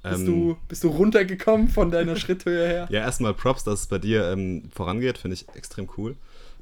[0.04, 2.88] Bist, Ähm, du, bist du runtergekommen von deiner Schritthöhe her?
[2.92, 6.16] Ja, erstmal Props, dass es bei dir ähm, vorangeht, finde ich extrem cool.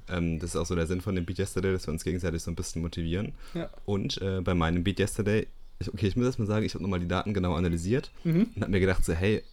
[0.09, 2.41] Ähm, das ist auch so der Sinn von dem Beat Yesterday, dass wir uns gegenseitig
[2.43, 3.34] so ein bisschen motivieren.
[3.53, 3.70] Ja.
[3.86, 5.47] Und äh, bei meinem Beat Yesterday,
[5.80, 8.49] ich, okay, ich muss erstmal sagen, ich habe nochmal die Daten genau analysiert Mhm.
[8.55, 9.43] und habe mir gedacht, so, hey,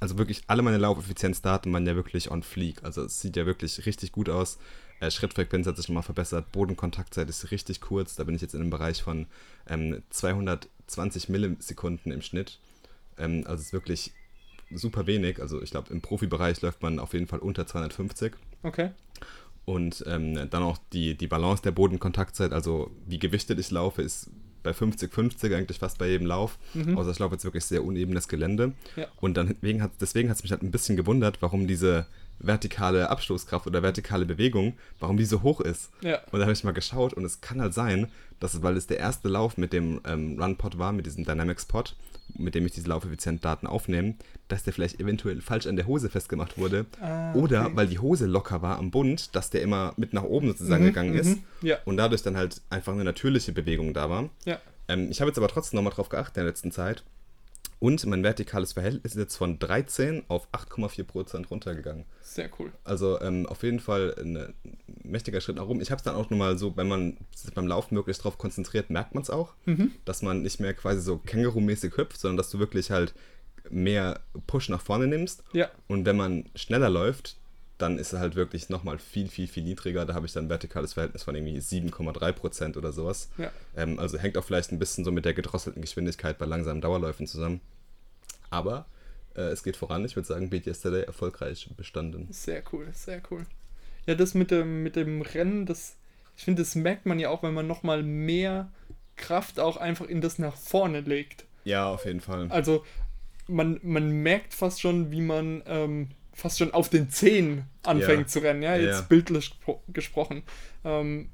[0.00, 2.82] also wirklich alle meine Laufeffizienzdaten waren ja wirklich on fleek.
[2.82, 4.58] Also es sieht ja wirklich richtig gut aus.
[5.02, 6.52] Äh, Schrittfrequenz hat sich nochmal verbessert.
[6.52, 8.14] Bodenkontaktzeit ist richtig kurz.
[8.14, 9.26] Da bin ich jetzt in einem Bereich von
[9.68, 12.60] ähm, 220 Millisekunden im Schnitt.
[13.18, 14.12] Ähm, also es ist wirklich
[14.70, 15.40] super wenig.
[15.40, 18.34] Also ich glaube, im Profibereich läuft man auf jeden Fall unter 250.
[18.62, 18.90] Okay.
[19.64, 24.30] Und ähm, dann auch die, die Balance der Bodenkontaktzeit, also wie gewichtet ich laufe, ist
[24.62, 26.60] bei 50-50 eigentlich fast bei jedem Lauf.
[26.74, 26.96] Mhm.
[26.96, 28.74] Außer ich laufe jetzt wirklich sehr unebenes Gelände.
[28.94, 29.08] Ja.
[29.20, 32.06] Und dann deswegen hat deswegen hat es mich halt ein bisschen gewundert, warum diese
[32.38, 35.90] vertikale Abstoßkraft oder vertikale Bewegung, warum die so hoch ist.
[36.00, 36.18] Ja.
[36.32, 38.08] Und da habe ich mal geschaut und es kann halt sein,
[38.40, 41.94] dass es, weil es der erste Lauf mit dem ähm, Run-Pod war, mit diesem Dynamics-Pod,
[42.34, 44.14] mit dem ich diese Laufeffizient-Daten aufnehme,
[44.48, 46.86] dass der vielleicht eventuell falsch an der Hose festgemacht wurde.
[47.00, 47.72] Ah, Oder okay.
[47.76, 50.88] weil die Hose locker war am Bund, dass der immer mit nach oben sozusagen Mhm,
[50.88, 51.38] gegangen mhm, ist.
[51.60, 51.76] ja.
[51.84, 54.28] Und dadurch dann halt einfach eine natürliche Bewegung da war.
[54.44, 54.58] Ja.
[54.88, 57.04] Ähm, ich habe jetzt aber trotzdem nochmal drauf geachtet in der letzten Zeit.
[57.82, 62.04] Und mein vertikales Verhältnis ist jetzt von 13 auf 8,4% runtergegangen.
[62.20, 62.70] Sehr cool.
[62.84, 64.54] Also ähm, auf jeden Fall ein
[65.02, 65.80] mächtiger Schritt nach oben.
[65.80, 68.90] Ich habe es dann auch nochmal so, wenn man sich beim Laufen möglichst drauf konzentriert,
[68.90, 69.54] merkt man es auch,
[70.04, 73.14] dass man nicht mehr quasi so Känguru-mäßig hüpft, sondern dass du wirklich halt
[73.68, 75.42] mehr Push nach vorne nimmst.
[75.52, 75.68] Ja.
[75.88, 77.36] Und wenn man schneller läuft,
[77.78, 80.06] dann ist es halt wirklich nochmal viel, viel, viel niedriger.
[80.06, 83.28] Da habe ich dann ein vertikales Verhältnis von irgendwie 7,3% oder sowas.
[83.38, 83.50] Ja.
[83.76, 87.26] Ähm, also hängt auch vielleicht ein bisschen so mit der gedrosselten Geschwindigkeit bei langsamen Dauerläufen
[87.26, 87.60] zusammen.
[88.50, 88.86] Aber
[89.34, 90.04] äh, es geht voran.
[90.04, 92.28] Ich würde sagen, Beat Yesterday erfolgreich bestanden.
[92.30, 93.46] Sehr cool, sehr cool.
[94.06, 95.96] Ja, das mit dem, mit dem Rennen, das,
[96.36, 98.70] ich finde, das merkt man ja auch, wenn man nochmal mehr
[99.16, 101.44] Kraft auch einfach in das nach vorne legt.
[101.64, 102.50] Ja, auf jeden Fall.
[102.50, 102.84] Also
[103.46, 108.26] man, man merkt fast schon, wie man ähm, fast schon auf den Zehen anfängt Ja.
[108.26, 109.06] zu rennen, ja, jetzt Ja.
[109.08, 110.42] bildlich gespro- gesprochen.
[110.84, 111.28] Ähm,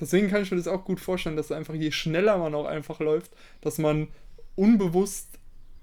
[0.00, 3.00] deswegen kann ich mir das auch gut vorstellen, dass einfach je schneller man auch einfach
[3.00, 4.08] läuft, dass man
[4.56, 5.38] unbewusst,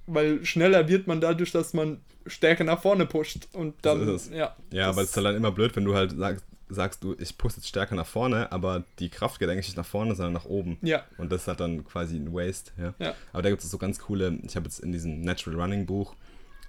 [0.08, 4.30] weil schneller wird man dadurch, dass man stärker nach vorne pusht und dann, ist es.
[4.30, 4.56] ja.
[4.72, 7.16] Ja, das- aber es ist halt dann immer blöd, wenn du halt sagst, sagst du,
[7.18, 10.34] ich puste jetzt stärker nach vorne, aber die Kraft geht eigentlich nicht nach vorne, sondern
[10.34, 10.78] nach oben.
[10.84, 12.94] Ja, Und das ist halt dann quasi ein Waste, ja.
[13.00, 13.16] Ja.
[13.34, 16.16] Aber da gibt es so ganz coole, ich habe jetzt in diesem Natural Running Buch,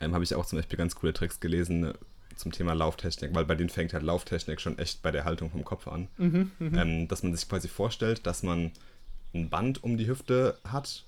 [0.00, 1.94] ähm, habe ich auch zum Beispiel ganz coole Tricks gelesen äh,
[2.36, 5.64] zum Thema Lauftechnik, weil bei denen fängt halt Lauftechnik schon echt bei der Haltung vom
[5.64, 6.08] Kopf an.
[6.18, 8.72] Mhm, Ähm, dass man sich quasi vorstellt, dass man
[9.34, 11.04] ein Band um die Hüfte hat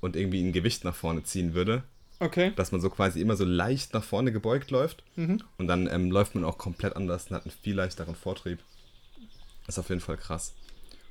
[0.00, 1.82] und irgendwie ein Gewicht nach vorne ziehen würde
[2.20, 2.52] okay.
[2.54, 5.40] dass man so quasi immer so leicht nach vorne gebeugt läuft Mhm.
[5.58, 8.60] und dann ähm, läuft man auch komplett anders und hat einen viel leichteren Vortrieb.
[9.66, 10.52] Ist auf jeden Fall krass.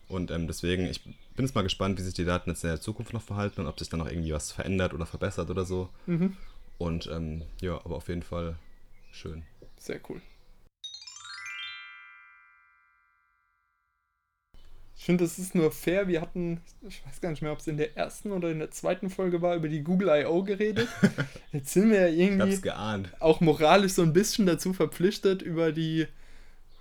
[0.08, 1.16] Und ähm, deswegen, ich bin
[1.46, 3.80] jetzt mal gespannt, wie sich die Daten jetzt in der Zukunft noch verhalten und ob
[3.80, 5.90] sich dann noch irgendwie was verändert oder verbessert oder so.
[6.06, 6.38] Mhm.
[6.78, 8.58] Und ähm, ja, aber auf jeden Fall
[9.12, 9.44] schön.
[9.78, 10.22] Sehr cool.
[15.04, 16.08] Ich finde, es ist nur fair.
[16.08, 18.72] Wir hatten, ich weiß gar nicht mehr, ob es in der ersten oder in der
[18.72, 20.44] zweiten Folge war, über die Google I.O.
[20.44, 20.88] geredet.
[21.52, 22.72] Jetzt sind wir ja irgendwie
[23.20, 26.08] auch moralisch so ein bisschen dazu verpflichtet, über die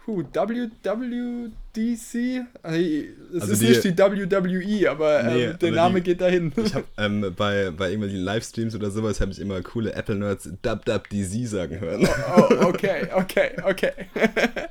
[0.07, 2.45] huh, WWDC.
[2.63, 6.11] Also, es Also ist die- nicht die WWE, aber Nee, ähm, der aber Name die-
[6.11, 6.53] geht dahin.
[6.57, 11.47] Ich hab ähm, bei, bei irgendwelchen Livestreams oder sowas habe ich immer coole Apple-Nerds DubDubDZ
[11.49, 12.07] sagen hören.
[12.37, 13.93] oh, okay, okay, okay.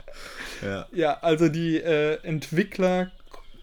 [0.64, 0.88] Ja.
[0.92, 3.10] Ja, also die äh, Entwickler-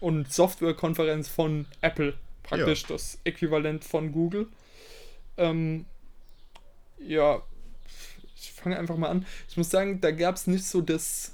[0.01, 2.13] und Softwarekonferenz von Apple,
[2.43, 4.47] praktisch das Äquivalent von Google.
[5.37, 5.85] Ähm,
[6.99, 7.41] ja,
[8.35, 9.25] ich fange einfach mal an.
[9.47, 11.31] Ich muss sagen, da gab es nicht so das,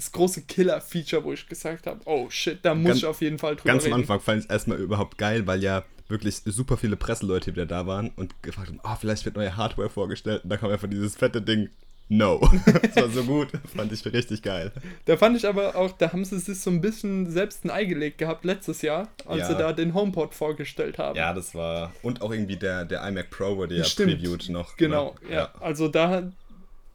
[0.00, 3.38] das große Killer-Feature, wo ich gesagt habe, oh shit, da muss Ganz- ich auf jeden
[3.38, 4.02] Fall drüber Ganz am reden.
[4.02, 7.86] Anfang fand ich es erstmal überhaupt geil, weil ja wirklich super viele Presseleute wieder da
[7.86, 10.42] waren und gefragt haben, oh, vielleicht wird neue Hardware vorgestellt.
[10.44, 11.68] Und da kam einfach dieses fette Ding,
[12.08, 12.40] no.
[12.82, 14.72] das war so gut, fand ich richtig geil.
[15.04, 17.84] Da fand ich aber auch, da haben sie sich so ein bisschen selbst ein Ei
[17.84, 19.48] gelegt gehabt letztes Jahr, als Ja.
[19.48, 21.16] sie da den HomePod vorgestellt haben.
[21.16, 21.92] Ja, das war...
[22.02, 24.14] Und auch irgendwie der, der iMac Pro wurde ja Stimmt.
[24.14, 24.76] previewed noch.
[24.76, 25.34] Genau, ne?
[25.36, 25.52] ja.
[25.60, 26.32] Also da,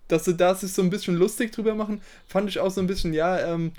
[0.08, 2.88] dass sie da sich so ein bisschen lustig drüber machen, fand ich auch so ein
[2.88, 3.72] bisschen, ja, ähm,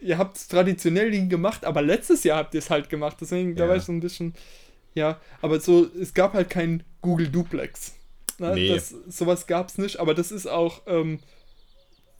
[0.00, 3.16] ihr habt es traditionell nie gemacht, aber letztes Jahr habt ihr es halt gemacht.
[3.20, 3.70] Deswegen, da Ja.
[3.70, 4.34] war ich so ein bisschen,
[4.94, 7.94] ja, aber so, es gab halt kein Google Duplex.
[8.38, 8.54] Ne?
[8.54, 8.68] Nee.
[8.68, 11.18] Das, sowas gab es nicht, aber das ist auch, ähm,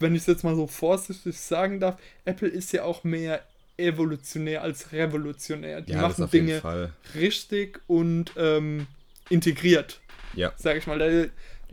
[0.01, 3.43] wenn ich es jetzt mal so vorsichtig sagen darf, Apple ist ja auch mehr
[3.77, 5.81] evolutionär als revolutionär.
[5.81, 8.87] Die Ja, machen Dinge richtig und ähm,
[9.31, 10.01] integriert
[10.35, 11.31] Ja, sag ich mal.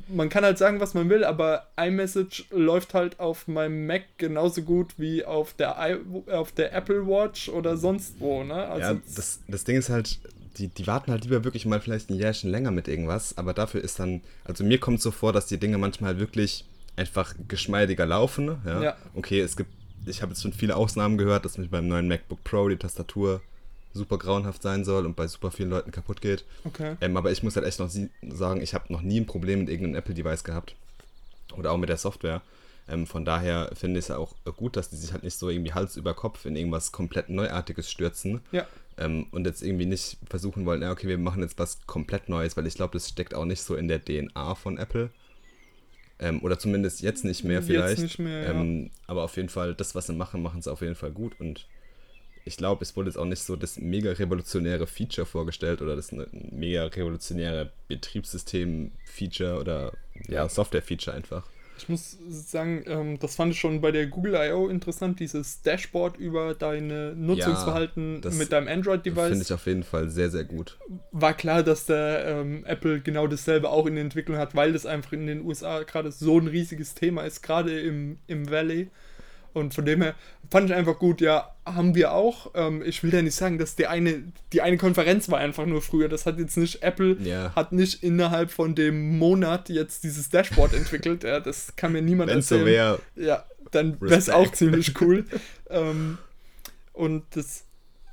[0.07, 4.61] Man kann halt sagen, was man will, aber iMessage läuft halt auf meinem Mac genauso
[4.61, 8.53] gut wie auf der, I, auf der Apple Watch oder sonst wo, ne?
[8.67, 10.19] Also, ja das, das Ding ist halt,
[10.57, 13.81] die, die warten halt lieber wirklich mal vielleicht ein Jährchen länger mit irgendwas, aber dafür
[13.81, 16.65] ist dann, also mir kommt so vor, dass die Dinge manchmal halt wirklich
[16.95, 18.45] einfach geschmeidiger laufen.
[18.45, 18.59] ne?
[18.65, 18.83] Ja.
[18.83, 18.97] Ja.
[19.15, 19.71] Okay, es gibt,
[20.05, 23.41] ich habe jetzt schon viele Ausnahmen gehört, dass mich beim neuen MacBook Pro die Tastatur
[23.95, 26.45] super grauenhaft sein soll und bei super vielen Leuten kaputt geht.
[26.65, 26.95] okay.
[27.01, 27.89] Ähm, aber ich muss halt echt noch
[28.29, 30.75] sagen, ich habe noch nie ein Problem mit irgendeinem Apple-Device gehabt.
[31.55, 32.41] Oder auch mit der Software.
[32.87, 35.73] Ähm, von daher finde ich es auch gut, dass die sich halt nicht so irgendwie
[35.73, 38.41] Hals über Kopf in irgendwas komplett Neuartiges stürzen.
[38.51, 38.67] Ja.
[38.97, 42.55] Ähm, und jetzt irgendwie nicht versuchen wollen, ja, okay, wir machen jetzt was komplett Neues,
[42.57, 45.09] weil ich glaube, das steckt auch nicht so in der DNA von Apple.
[46.19, 48.01] Ähm, oder zumindest jetzt nicht mehr Jetzt vielleicht.
[48.01, 48.51] nicht mehr, ja.
[48.51, 51.39] ähm, aber auf jeden Fall, das, was sie machen, machen sie auf jeden Fall gut.
[51.39, 51.67] Und
[52.45, 56.11] ich glaube, es wurde jetzt auch nicht so das mega revolutionäre Feature vorgestellt oder das
[56.11, 59.93] ne- mega revolutionäre Betriebssystem-Feature oder
[60.27, 61.43] ja, Software-Feature einfach.
[61.77, 64.69] Ich muss sagen, ähm, das fand ich schon bei der Google I.O.
[64.69, 69.29] interessant, dieses Dashboard über deine Nutzungsverhalten das mit deinem Android-Device.
[69.29, 70.77] Finde ich auf jeden Fall sehr, sehr gut.
[71.11, 74.85] War klar, dass der ähm, Apple genau dasselbe auch in der Entwicklung hat, weil das
[74.85, 78.89] einfach in den USA gerade so ein riesiges Thema ist, gerade im, im Valley.
[79.55, 80.15] Und von dem her
[80.51, 82.51] fand ich einfach gut, ja, haben wir auch.
[82.55, 85.81] Ähm, ich will ja nicht sagen, dass die eine, die eine Konferenz war einfach nur
[85.81, 86.09] früher.
[86.09, 87.55] Das hat jetzt nicht, Apple Ja.
[87.55, 91.23] hat nicht innerhalb von dem Monat jetzt dieses Dashboard entwickelt.
[91.23, 92.73] Ja, das kann mir niemand Wenn es so erzählen.
[92.73, 95.25] wäre, Ja, dann wäre es auch ziemlich cool.
[95.69, 96.17] ähm,
[96.91, 97.63] und das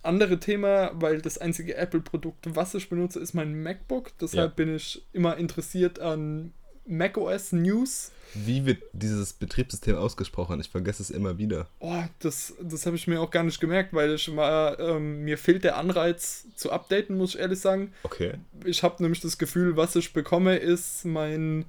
[0.05, 4.17] andere Thema, weil das einzige Apple-Produkt, was ich benutze, ist mein MacBook.
[4.21, 4.65] Deshalb Ja.
[4.65, 6.53] bin ich immer interessiert an
[6.87, 8.11] macOS News.
[8.35, 10.59] wie wird dieses Betriebssystem ausgesprochen?
[10.61, 11.67] Ich vergesse es immer wieder.
[11.81, 15.37] Oh, das, das habe ich mir auch gar nicht gemerkt, weil ich war, ähm, mir
[15.37, 17.93] fehlt der Anreiz zu updaten, muss ich ehrlich sagen.
[18.05, 18.35] Okay.
[18.65, 21.67] Ich habe nämlich das Gefühl, was ich bekomme, ist mein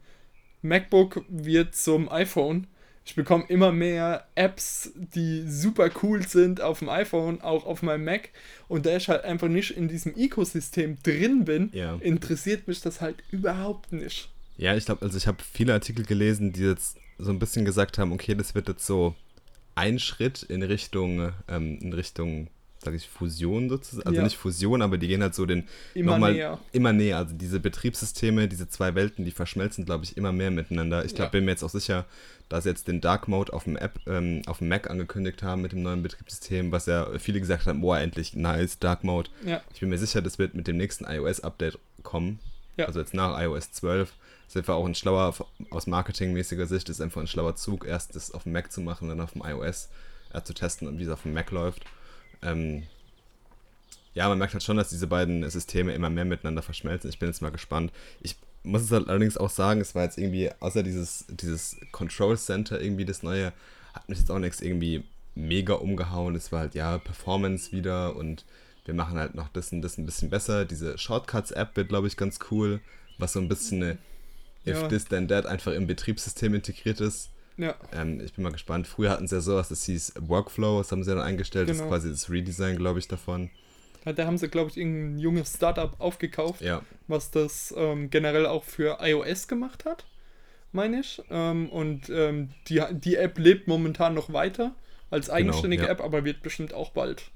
[0.61, 2.67] MacBook wird zum iPhone.
[3.05, 8.05] Ich bekomme immer mehr Apps, die super cool sind auf dem iPhone, auch auf meinem
[8.05, 8.29] Mac.
[8.69, 11.97] Und da ich halt einfach nicht in diesem Ökosystem drin bin, Ja.
[11.99, 14.29] interessiert mich das halt überhaupt nicht.
[14.57, 17.97] Ja, ich glaube, also ich habe viele Artikel gelesen, die jetzt so ein bisschen gesagt
[17.97, 19.15] haben, okay, das wird jetzt so
[19.75, 22.47] ein Schritt in Richtung, ähm, in Richtung,
[22.83, 24.05] sage ich, Fusion sozusagen.
[24.07, 24.23] Also Ja.
[24.23, 26.59] nicht Fusion, aber die gehen halt so den Immer nochmal näher.
[26.73, 27.17] immer näher.
[27.17, 31.03] Also diese Betriebssysteme, diese zwei Welten, die verschmelzen, glaube ich, immer mehr miteinander.
[31.05, 31.31] Ich glaube, Ja.
[31.31, 32.05] bin mir jetzt auch sicher,
[32.49, 35.71] dass jetzt den Dark Mode auf dem App, ähm, auf dem Mac angekündigt haben mit
[35.71, 39.29] dem neuen Betriebssystem, was ja viele gesagt haben, boah, endlich nice, Dark Mode.
[39.45, 42.39] Ja, Ich bin mir sicher, das wird mit dem nächsten iOS-Update kommen.
[42.77, 42.85] Ja.
[42.85, 44.13] Also jetzt nach iOS 12.
[44.53, 45.33] Ist einfach auch ein schlauer,
[45.71, 49.09] aus marketingmäßiger Sicht, ist einfach ein schlauer Zug, erst das auf dem Mac zu machen,
[49.09, 49.89] dann auf dem iOS
[50.31, 51.81] äh, zu testen und wie es auf dem Mac läuft.
[52.43, 52.83] Ähm,
[54.13, 57.09] ja, man merkt halt schon, dass diese beiden Systeme immer mehr miteinander verschmelzen.
[57.09, 57.91] Ich bin jetzt mal gespannt.
[58.21, 62.37] Ich muss es halt allerdings auch sagen, es war jetzt irgendwie, außer dieses, dieses Control
[62.37, 63.53] Center, irgendwie das neue,
[63.95, 66.35] hat mich jetzt auch nichts irgendwie mega umgehauen.
[66.35, 68.45] Es war halt, ja, Performance wieder und
[68.85, 70.63] wir machen halt noch das und das ein bisschen besser.
[70.65, 72.81] Diese Shortcuts-App wird, glaube ich, ganz cool,
[73.17, 73.97] was so ein bisschen eine
[74.65, 74.87] If Ja.
[74.87, 77.29] This Then That einfach im Betriebssystem integriert ist.
[77.57, 78.87] ja, Ähm, ich bin mal gespannt.
[78.87, 81.69] Früher hatten sie ja sowas, das hieß Workflow, das haben sie dann eingestellt.
[81.69, 81.91] Das ist Genau.
[81.93, 83.49] quasi das Redesign, glaube ich, davon.
[84.05, 88.45] Ja, Da haben sie, glaube ich, irgendein junges Startup aufgekauft, Ja, was das ähm, generell
[88.47, 90.05] auch für iOS gemacht hat,
[90.71, 91.21] meine ich.
[91.29, 94.73] Ähm, und ähm, die, die App lebt momentan noch weiter
[95.11, 95.89] als eigenständige ja.
[95.89, 97.31] App, aber wird bestimmt auch bald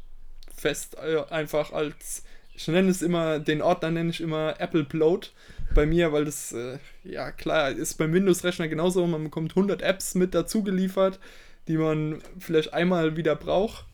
[0.55, 2.23] fest äh, einfach als,
[2.55, 5.31] ich nenne es immer, den Ordner nenne ich immer Apple Bloat
[5.73, 10.15] bei mir, weil das, äh, ja klar, ist beim Windows-Rechner genauso, man bekommt 100 Apps
[10.15, 11.19] mit dazu geliefert,
[11.67, 13.85] die man vielleicht einmal wieder braucht.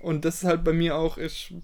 [0.00, 1.54] Und das ist halt bei mir auch, ich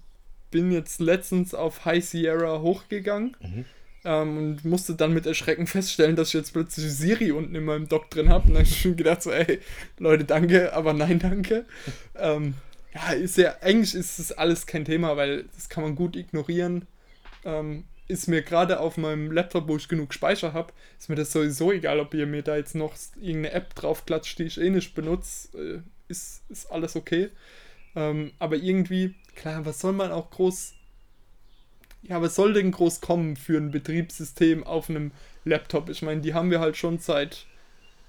[0.50, 3.64] bin jetzt letztens auf High Sierra hochgegangen Mhm.
[4.04, 7.88] ähm, und musste dann mit Erschrecken feststellen, dass ich jetzt plötzlich Siri unten in meinem
[7.88, 8.48] Dock drin habe.
[8.48, 9.60] Und dann habe ich mir gedacht, so, ey,
[9.98, 11.64] Leute, danke, aber nein, danke.
[12.18, 12.54] Ähm,
[12.94, 16.84] ja, ist ja, eigentlich ist das alles kein Thema, weil das kann man gut ignorieren.
[17.44, 21.32] Ähm, ist mir gerade auf meinem Laptop, wo ich genug Speicher habe, ist mir das
[21.32, 24.94] sowieso egal, ob ihr mir da jetzt noch irgendeine App draufklatscht, die ich eh nicht
[24.94, 25.58] benutze.
[25.58, 27.30] Äh, ist, ist alles okay.
[27.96, 30.74] Ähm, aber irgendwie, klar, was soll man auch groß.
[32.02, 35.12] Ja, was soll denn groß kommen für ein Betriebssystem auf einem
[35.44, 35.88] Laptop?
[35.88, 37.46] Ich meine, die haben wir halt schon seit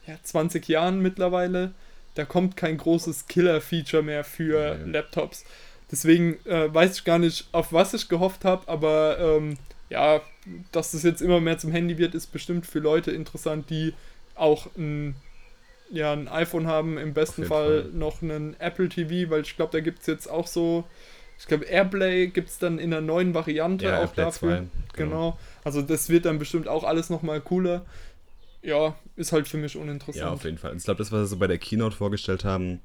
[0.06, 1.74] ja, 20 Jahren mittlerweile.
[2.16, 4.92] Da kommt kein großes Killer-Feature mehr für Nee.
[4.92, 5.46] Laptops.
[5.92, 9.58] Deswegen äh, weiß ich gar nicht, auf was ich gehofft habe, aber ähm,
[9.94, 10.22] ja,
[10.72, 13.94] dass das jetzt immer mehr zum Handy wird, ist bestimmt für Leute interessant, die
[14.36, 15.16] auch ein,
[15.92, 17.92] ja, ein iPhone haben, im besten Fall, Fall.
[17.94, 20.84] noch einen Apple TV, weil ich glaube, da gibt es jetzt auch so,
[21.38, 24.50] ich glaube, Airplay gibt es dann in einer neuen Variante ja auch Airplay dafür.
[24.50, 25.38] 2, Genau.
[25.64, 27.86] Also das wird dann bestimmt auch alles nochmal cooler.
[28.64, 30.26] Ja, ist halt für mich uninteressant.
[30.26, 30.76] Ja, auf jeden Fall.
[30.76, 32.80] Ich glaube, das, was sie so bei der Keynote vorgestellt haben,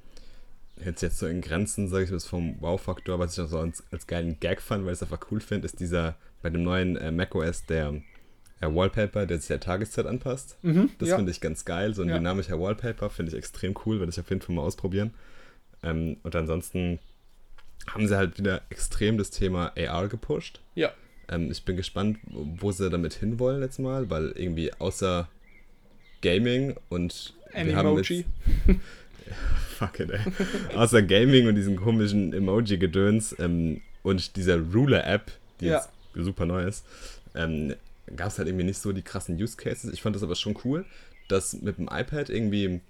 [0.84, 3.82] jetzt jetzt so in Grenzen, sage ich mal, vom Wow-Faktor, was ich auch so als,
[3.90, 6.96] als geilen Gag fand, weil ich es einfach cool finde, ist dieser bei dem neuen
[6.96, 7.94] äh, macOS der
[8.60, 10.56] äh, Wallpaper, der sich der Tageszeit anpasst.
[10.62, 11.16] Mhm, Das ja.
[11.16, 11.94] finde ich ganz geil.
[11.94, 12.16] So ein Ja.
[12.18, 15.12] dynamischer Wallpaper finde ich extrem cool, werde ich auf jeden Fall mal ausprobieren.
[15.82, 16.98] Ähm, und ansonsten
[17.88, 20.60] haben sie halt wieder extrem das Thema AR gepusht.
[20.74, 20.92] Ja.
[21.28, 25.28] Ähm, ich bin gespannt, wo sie damit hinwollen jetzt mal, weil irgendwie außer
[26.22, 28.24] Gaming und wir haben Animoji.
[28.66, 28.80] jetzt,
[29.78, 30.20] fuck it, ey.
[30.76, 35.30] außer Gaming und diesen komischen Emoji-Gedöns ähm, und dieser Ruler-App,
[35.60, 35.76] die Ja.
[35.76, 35.88] jetzt
[36.24, 36.84] super neu ist,
[37.34, 37.74] ähm,
[38.16, 39.92] gab es halt irgendwie nicht so die krassen Use Cases.
[39.92, 40.84] Ich fand das aber schon cool,
[41.28, 42.80] dass mit dem iPad irgendwie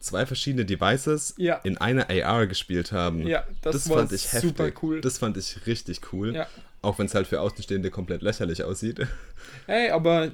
[0.00, 1.56] zwei verschiedene Devices Ja.
[1.64, 3.26] in einer AR gespielt haben.
[3.26, 4.50] Ja, das, das, fand ich heftig.
[4.50, 5.00] super cool.
[5.00, 6.34] Das fand ich richtig cool.
[6.34, 6.46] Ja.
[6.82, 9.00] Auch wenn es halt für Außenstehende komplett lächerlich aussieht.
[9.66, 10.32] Hey, aber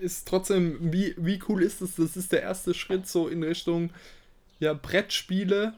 [0.00, 1.96] ist trotzdem, wie, wie cool ist es?
[1.96, 3.90] Das ist der erste Schritt so in Richtung
[4.58, 5.74] ja, Brettspiele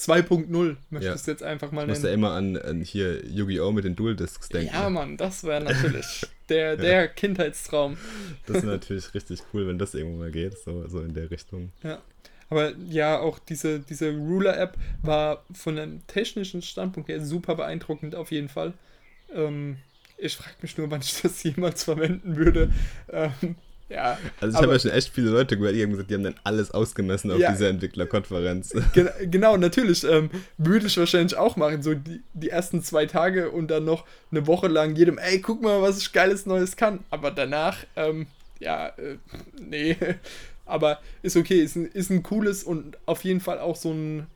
[0.00, 1.14] 2.0, möchte Ja.
[1.14, 2.06] ich es jetzt einfach mal Ich muss nennen.
[2.08, 3.70] ja immer an, an hier Yu-Gi-Oh!
[3.72, 4.72] mit den Dual-Discs denken.
[4.74, 7.96] Ja, Mann, das wäre natürlich der, der Kindheitstraum.
[8.46, 11.70] Das ist natürlich richtig cool, wenn das irgendwo mal geht, so, so in der Richtung.
[12.48, 18.32] Aber ja, auch diese, diese Ruler-App war von einem technischen Standpunkt her super beeindruckend auf
[18.32, 18.72] jeden Fall.
[19.32, 19.76] Ähm,
[20.18, 22.72] ich frage mich nur, wann ich das jemals verwenden würde.
[23.10, 23.54] Ähm,
[23.90, 26.22] ja, Also ich habe ja schon echt viele Leute gehört, die haben gesagt, die haben
[26.22, 27.50] dann alles ausgemessen auf Ja.
[27.52, 28.72] dieser Entwicklerkonferenz.
[28.94, 30.04] gen genau, natürlich.
[30.04, 31.82] Ähm, würde ich wahrscheinlich auch machen.
[31.82, 35.60] So die, die ersten zwei Tage und dann noch eine Woche lang jedem, ey, guck
[35.62, 37.00] mal, was ich geiles Neues kann.
[37.10, 38.26] Aber danach, ähm,
[38.60, 39.16] ja, äh,
[39.60, 39.96] nee.
[40.66, 44.28] Aber ist okay, ist ein, ist ein cooles und auf jeden Fall auch so ein,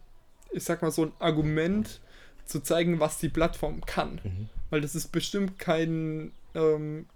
[0.52, 2.00] ich sag mal, so ein Argument
[2.44, 4.20] zu zeigen, was die Plattform kann.
[4.24, 4.48] Mhm.
[4.70, 7.06] Weil das ist bestimmt kein, ähm,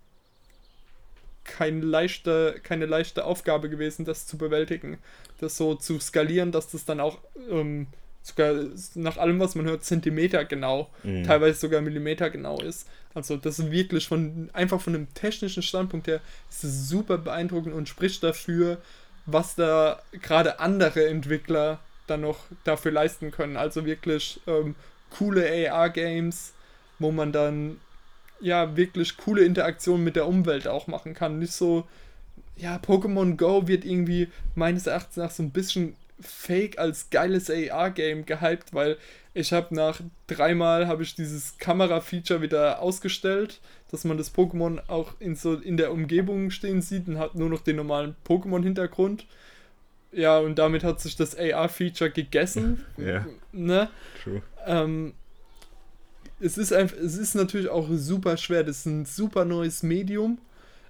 [1.49, 4.99] kein leichte, keine leichte Aufgabe gewesen, das zu bewältigen.
[5.41, 7.19] Das so zu skalieren, dass das dann auch
[7.51, 7.87] ähm,
[8.23, 8.55] sogar
[8.95, 11.25] nach allem, was man hört, Zentimeter genau, Mhm.
[11.25, 12.87] teilweise sogar Millimeter genau ist.
[13.15, 16.21] Also das ist wirklich von einfach von einem technischen Standpunkt her
[16.51, 18.79] ist es super beeindruckend und spricht dafür,
[19.27, 23.57] was da gerade andere Entwickler dann noch dafür leisten können.
[23.57, 24.75] Also wirklich ähm,
[25.19, 26.53] coole AR-Games,
[26.99, 27.81] wo man dann
[28.41, 31.39] ja wirklich coole Interaktionen mit der Umwelt auch machen kann.
[31.39, 31.87] Nicht so,
[32.57, 38.27] ja, Pokémon Go wird irgendwie meines Erachtens nach so ein bisschen fake als geiles AR-Game
[38.27, 38.97] gehypt, weil
[39.35, 43.61] ich habe nach dreimal habe ich dieses Kamera-Feature wieder ausgestellt,
[43.91, 47.49] dass man das Pokémon auch in so in der Umgebung stehen sieht und hat nur
[47.49, 49.27] noch den normalen Pokémon-Hintergrund.
[50.11, 52.85] Ja, und damit hat sich das AR-Feature gegessen.
[52.97, 53.27] Ja.
[53.53, 53.89] Ne?
[54.23, 54.43] True.
[54.67, 55.13] Ähm,
[56.41, 58.65] es ist einfach, es ist natürlich auch super schwer.
[58.65, 60.39] Das ist ein super neues Medium,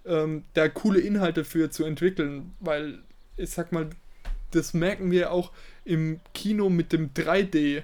[0.04, 2.98] ähm, da coole Inhalte für zu entwickeln, weil
[3.36, 3.88] ich sag mal,
[4.50, 5.52] das merken wir auch
[5.84, 7.82] im Kino mit dem 3D.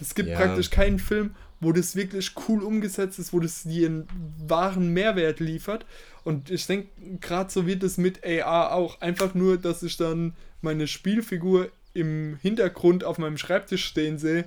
[0.00, 0.36] Es gibt Ja.
[0.36, 4.08] praktisch keinen Film, wo das wirklich cool umgesetzt ist, wo das dir einen
[4.46, 5.86] wahren Mehrwert liefert.
[6.24, 6.88] Und ich denke,
[7.20, 9.00] gerade so wird es mit AR auch.
[9.00, 14.44] Einfach nur, dass ich dann meine Spielfigur im Hintergrund auf meinem Schreibtisch stehen sehe.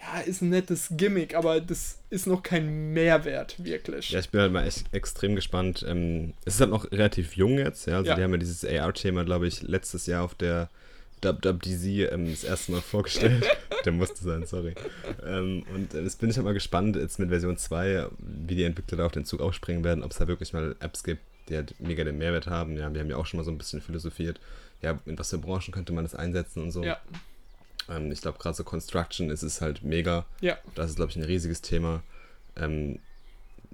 [0.00, 4.10] Ja, ist ein nettes Gimmick, aber das ist noch kein Mehrwert, wirklich.
[4.10, 5.84] Ja, ich bin halt mal echt extrem gespannt.
[5.86, 7.96] Ähm, es ist halt noch relativ jung jetzt, ja.
[7.96, 8.16] Also Ja.
[8.16, 10.68] die haben ja dieses AR-Thema, glaube ich, letztes Jahr auf der
[11.20, 13.44] WWDC ähm, das erste Mal vorgestellt.
[13.84, 14.74] der musste sein, sorry.
[15.26, 18.62] Ähm, und äh, jetzt bin ich halt mal gespannt, jetzt mit Version 2, wie die
[18.64, 21.56] Entwickler da auf den Zug aufspringen werden, ob es da wirklich mal Apps gibt, die
[21.56, 22.76] halt mega den Mehrwert haben.
[22.76, 24.38] Ja, wir haben ja auch schon mal so ein bisschen philosophiert.
[24.80, 26.84] Ja, in was für Branchen könnte man das einsetzen und so.
[26.84, 27.00] Ja,
[27.88, 30.26] Ähm, ich glaube, gerade so Construction ist es halt mega.
[30.40, 32.02] ja, Das ist, glaube ich, ein riesiges Thema.
[32.56, 32.98] Ähm,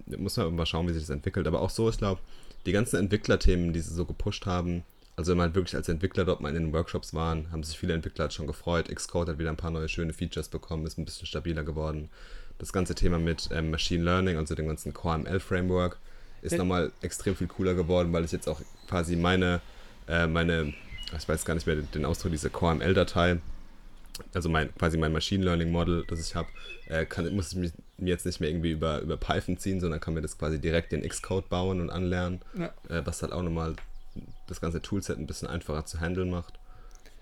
[0.07, 1.47] muss man mal schauen, wie sich das entwickelt.
[1.47, 2.21] Aber auch so, ich glaube,
[2.67, 4.85] die ganzen Entwicklerthemen, die sie so gepusht haben,
[5.17, 7.79] also wenn man halt wirklich als Entwickler dort mal in den Workshops waren, haben sich
[7.79, 8.89] viele Entwickler halt schon gefreut.
[8.95, 12.11] Xcode hat wieder ein paar neue schöne Features bekommen, ist ein bisschen stabiler geworden.
[12.59, 15.99] Das ganze Thema mit ähm, Machine Learning, also dem ganzen CoreML-Framework,
[16.43, 16.59] ist Ja.
[16.59, 19.61] nochmal extrem viel cooler geworden, weil ich jetzt auch quasi meine,
[20.09, 20.75] äh, meine,
[21.17, 23.39] ich weiß gar nicht mehr den Ausdruck, diese CoreML-Datei,
[24.33, 26.49] also mein, quasi mein Machine Learning Model, das ich habe,
[26.89, 30.01] äh, kann, muss ich mich, mir jetzt nicht mehr irgendwie über, über Python ziehen, sondern
[30.01, 32.67] kann mir das quasi direkt in Xcode bauen und anlernen, ja.
[32.89, 33.75] äh, was halt auch nochmal
[34.47, 36.55] das ganze Toolset ein bisschen einfacher zu handeln macht.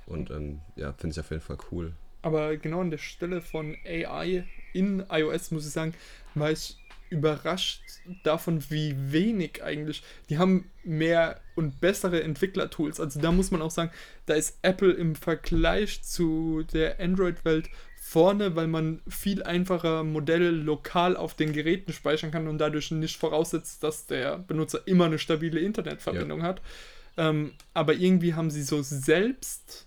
[0.07, 1.93] Und ähm, ja, finde ich auf jeden Fall cool.
[2.23, 5.95] Aber genau an der Stelle von AI in iOS, muss ich sagen,
[6.35, 6.77] war ich
[7.13, 7.83] überrascht
[8.25, 10.03] davon, wie wenig eigentlich.
[10.29, 12.99] Die haben mehr und bessere Entwicklertools.
[12.99, 13.93] Also da muss man auch sagen,
[14.27, 17.69] da ist Apple im Vergleich zu der Android-Welt
[18.01, 23.17] vorne, weil man viel einfacher Modelle lokal auf den Geräten speichern kann und dadurch nicht
[23.17, 26.61] voraussetzt, dass der Benutzer immer eine stabile Internetverbindung hat.
[27.17, 29.87] Ähm, aber irgendwie haben sie so selbst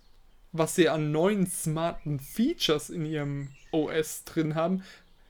[0.57, 4.83] was sie an neuen smarten Features in ihrem OS drin haben,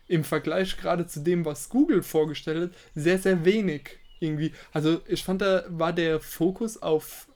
[0.08, 4.53] im Vergleich gerade zu dem, was Google vorgestellt hat, sehr, sehr wenig irgendwie.
[4.72, 7.28] Also ich fand, da war der Fokus auf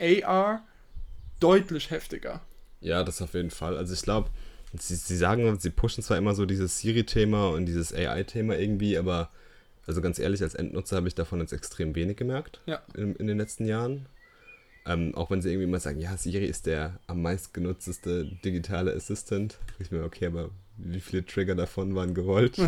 [0.00, 0.64] AR
[1.40, 2.40] deutlich heftiger.
[2.80, 3.76] Ja, das auf jeden Fall.
[3.76, 4.30] Also ich glaube,
[4.78, 9.30] sie, sie sagen, sie pushen zwar immer so dieses Siri-Thema und dieses AI-Thema irgendwie, aber
[9.86, 12.82] also ganz ehrlich, als Endnutzer habe ich davon jetzt extrem wenig gemerkt Ja.
[12.94, 14.06] in, in den letzten Jahren.
[14.84, 18.94] Ähm, auch wenn sie irgendwie immer sagen, ja, Siri ist der am meist genutzteste digitale
[18.94, 19.58] Assistant.
[19.78, 22.58] Ich mir, okay, aber wie viele Trigger davon waren gewollt?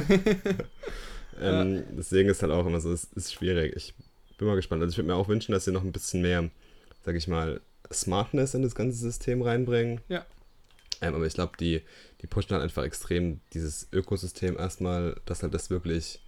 [1.40, 3.74] ähm, Deswegen ist halt auch immer so, es ist schwierig.
[3.76, 3.94] Ich
[4.38, 4.82] bin mal gespannt.
[4.82, 6.48] Also ich würde mir auch wünschen, dass sie noch ein bisschen mehr,
[7.04, 7.60] sag ich mal,
[7.92, 10.00] Smartness in das ganze System reinbringen.
[10.08, 10.26] Ja.
[11.00, 11.82] Ähm, aber ich glaube, die,
[12.22, 16.20] die pushen halt einfach extrem dieses Ökosystem erstmal, dass halt das wirklich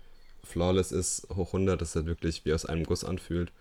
[0.44, 3.52] flawless ist, hoch 100, dass halt wirklich wie aus einem Guss anfühlt.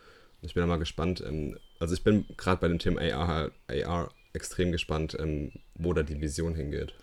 [0.42, 1.24] Ich bin mal gespannt.
[1.26, 6.04] Ähm, also ich bin gerade bei dem Thema AR, AR extrem gespannt, ähm, wo da
[6.04, 6.94] die Vision hingeht.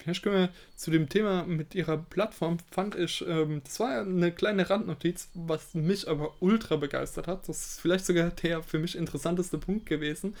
[0.00, 4.32] Vielleicht können wir zu dem Thema mit ihrer Plattform, fand ich, ähm, das war eine
[4.32, 7.48] kleine Randnotiz, was mich aber ultra begeistert hat.
[7.48, 10.34] Das ist vielleicht sogar der für mich interessanteste Punkt gewesen.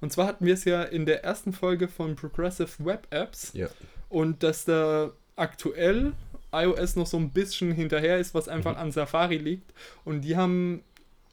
[0.00, 3.52] Und zwar hatten wir es ja in der ersten Folge von Progressive Web Apps.
[3.54, 3.68] Ja.
[4.08, 6.12] Und dass da aktuell
[6.52, 8.82] iOS noch so ein bisschen hinterher ist, was einfach mhm.
[8.82, 9.72] an Safari liegt.
[10.04, 10.82] Und die haben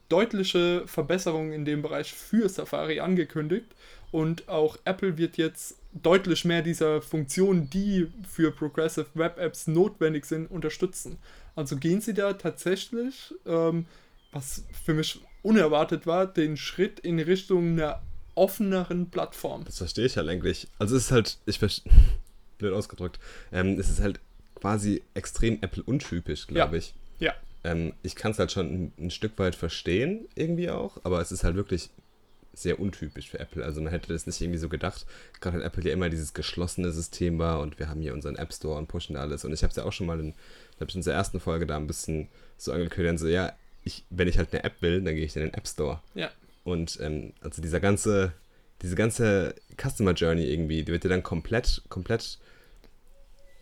[0.08, 3.68] deutliche Verbesserungen in dem Bereich für Safari angekündigt.
[4.12, 10.26] Und auch Apple wird jetzt deutlich mehr dieser Funktionen, die für Progressive Web Apps notwendig
[10.26, 11.18] sind, unterstützen.
[11.56, 13.86] Also gehen sie da tatsächlich, ähm,
[14.32, 18.02] was für mich unerwartet war, den Schritt in Richtung einer
[18.36, 19.66] offeneren Plattform.
[19.66, 20.68] Das verstehe ich halt eigentlich.
[20.78, 21.92] Also es ist halt, ich verstehe,
[22.58, 23.20] blöd ausgedrückt,
[23.52, 24.20] ähm, es ist halt
[24.56, 26.80] quasi extrem Apple-untypisch, glaube ja.
[26.80, 26.94] ich.
[27.20, 27.34] Ja.
[27.64, 31.32] Ähm, ich kann es halt schon ein, ein Stück weit verstehen, irgendwie auch, aber es
[31.32, 31.90] ist halt wirklich
[32.62, 33.64] sehr untypisch für Apple.
[33.64, 35.06] Also man hätte das nicht irgendwie so gedacht.
[35.42, 38.54] Gerade hat Apple ja immer dieses geschlossene System war und wir haben hier unseren App
[38.54, 39.46] Store und pushen alles.
[39.46, 40.34] Und ich habe es ja auch schon mal in,
[40.76, 43.54] ich in unserer ersten Folge da ein bisschen so angekündigt, so ja,
[43.84, 46.02] ich, wenn ich halt eine App will, dann gehe ich in den App Store.
[46.14, 46.30] Ja.
[46.64, 48.34] Und ähm, also dieser ganze,
[48.82, 52.40] diese ganze Customer Journey irgendwie, die wird ja dann komplett, komplett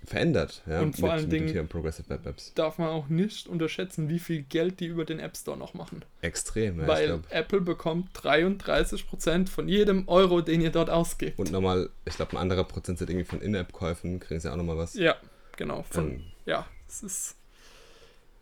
[0.07, 0.63] verändert.
[0.65, 2.53] Ja, und vor mit, allen Dingen Progressive Web Apps.
[2.55, 6.03] darf man auch nicht unterschätzen, wie viel Geld die über den App Store noch machen.
[6.21, 11.37] Extrem, ja, Weil Apple bekommt 33% von jedem Euro, den ihr dort ausgebt.
[11.37, 14.77] Und nochmal, ich glaube, ein anderer Prozent sind irgendwie von In-App-Käufen, kriegen sie auch nochmal
[14.77, 14.93] was.
[14.93, 15.17] Ja,
[15.57, 15.83] genau.
[15.83, 17.35] Von, ähm, ja, es ist.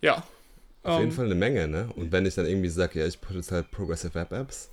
[0.02, 0.24] Ja.
[0.84, 1.90] Auf um, jeden ähm, Fall eine Menge, ne?
[1.96, 4.70] Und wenn ich dann irgendwie sage, ja, ich pushe jetzt halt Progressive Web Apps.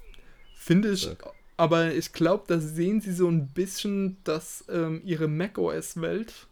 [0.54, 1.02] Finde ich.
[1.02, 1.32] Sag.
[1.56, 6.48] Aber ich glaube, da sehen sie so ein bisschen, dass ähm, ihre macOS-Welt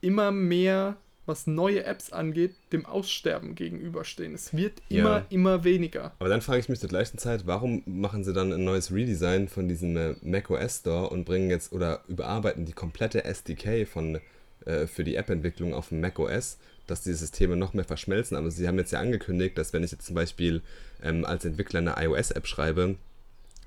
[0.00, 0.96] immer mehr,
[1.26, 4.34] was neue Apps angeht, dem Aussterben gegenüberstehen.
[4.34, 5.26] Es wird immer, ja.
[5.30, 6.12] immer weniger.
[6.18, 9.48] Aber dann frage ich mich zur gleichen Zeit, warum machen sie dann ein neues Redesign
[9.48, 14.20] von diesem äh, macOS Store und bringen jetzt oder überarbeiten die komplette SDK von,
[14.64, 18.36] äh, für die App-Entwicklung auf macOS, dass die Systeme noch mehr verschmelzen.
[18.36, 20.62] Aber sie haben jetzt ja angekündigt, dass wenn ich jetzt zum Beispiel
[21.02, 22.96] ähm, als Entwickler eine iOS-App schreibe,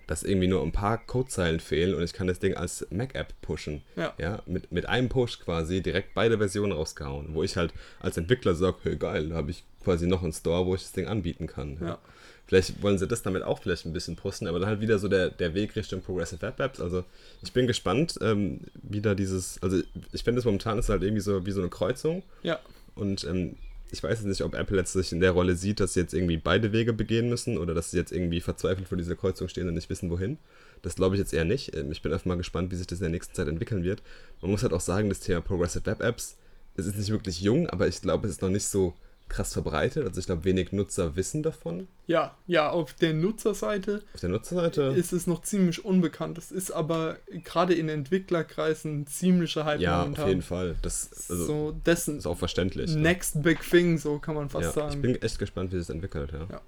[0.08, 3.82] dass irgendwie nur ein paar Codezeilen fehlen und ich kann das Ding als Mac-App pushen.
[3.96, 4.14] Ja.
[4.18, 8.56] ja mit, mit einem Push quasi direkt beide Versionen rausgehauen, wo ich halt als Entwickler
[8.56, 11.48] sage, hey geil, da habe ich quasi noch einen Store, wo ich das Ding anbieten
[11.48, 11.78] kann.
[11.82, 12.00] Ja.
[12.46, 15.08] Vielleicht wollen sie das damit auch vielleicht ein bisschen pushen, aber dann halt wieder so
[15.08, 16.82] der, der Weg Richtung Progressive Web Apps.
[16.82, 17.06] Also
[17.42, 19.82] ich bin gespannt, ähm, wie da dieses, also
[20.12, 22.22] ich finde es momentan ist halt irgendwie so wie so eine Kreuzung.
[22.44, 22.60] Ja.
[22.96, 23.56] Und ähm,
[23.94, 26.16] ich weiß jetzt nicht, ob Apple jetzt sich in der Rolle sieht, dass sie jetzt
[26.16, 29.68] irgendwie beide Wege begehen müssen oder dass sie jetzt irgendwie verzweifelt vor dieser Kreuzung stehen
[29.68, 30.40] und nicht wissen, wohin.
[30.82, 31.76] Das glaube ich jetzt eher nicht.
[31.76, 34.02] Ähm, ich bin einfach mal gespannt, wie sich das in der nächsten Zeit entwickeln wird.
[34.42, 36.38] Man muss halt auch sagen, das Thema Progressive Web Apps,
[36.76, 38.96] es ist nicht wirklich jung, aber ich glaube, es ist noch nicht so
[39.30, 40.06] krass verbreitet.
[40.06, 41.88] Also ich glaube, wenig Nutzer wissen davon.
[42.08, 44.04] Ja, ja, auf der Nutzerseite.
[44.14, 46.38] Auf der Nutzerseite ist es noch ziemlich unbekannt.
[46.38, 50.24] Es ist aber gerade in Entwicklerkreisen ein ziemlicher Hype Ja, momentan.
[50.24, 50.76] auf jeden Fall.
[50.82, 52.96] Das also, so dessen ist auch verständlich.
[52.96, 53.42] Next ja.
[53.42, 54.94] big thing, so kann man fast ja, sagen.
[54.96, 56.48] Ich bin echt gespannt, wie es entwickelt, ja.
[56.50, 56.62] ja.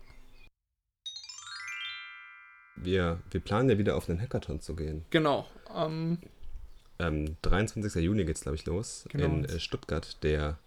[2.77, 5.05] Wir, wir planen ja wieder auf einen Hackathon zu gehen.
[5.09, 5.47] Genau.
[5.73, 6.19] Um,
[6.99, 8.03] ähm, 23.
[8.03, 9.05] Juni geht es, glaube ich, los.
[9.09, 9.25] Genau.
[9.25, 10.57] In äh, Stuttgart, der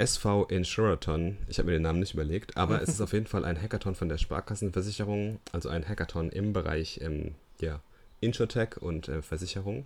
[0.00, 1.36] SV Insurathon.
[1.48, 3.94] Ich habe mir den Namen nicht überlegt, aber es ist auf jeden Fall ein Hackathon
[3.94, 7.82] von der Sparkassenversicherung, also ein Hackathon im Bereich ähm, ja,
[8.20, 9.84] Insurtech und äh, Versicherung.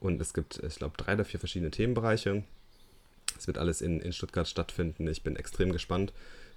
[0.00, 2.44] Und es gibt, ich glaube, drei oder vier verschiedene Themenbereiche.
[3.38, 5.08] Es wird alles in, in Stuttgart stattfinden.
[5.08, 6.12] Ich bin extrem gespannt.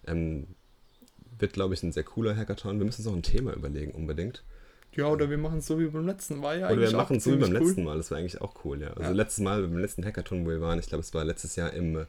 [0.05, 0.47] Ähm,
[1.39, 2.77] wird, glaube ich, ein sehr cooler Hackathon.
[2.77, 4.43] Wir müssen uns auch ein Thema überlegen, unbedingt.
[4.93, 6.59] Ja, oder wir machen es so wie beim letzten Mal.
[6.59, 7.59] Ja, oder wir machen es so wie beim cool.
[7.59, 7.95] letzten Mal.
[7.95, 8.89] Das war eigentlich auch cool, ja.
[8.89, 9.11] Also ja.
[9.11, 12.05] letztes Mal, beim letzten Hackathon, wo wir waren, ich glaube, es war letztes Jahr im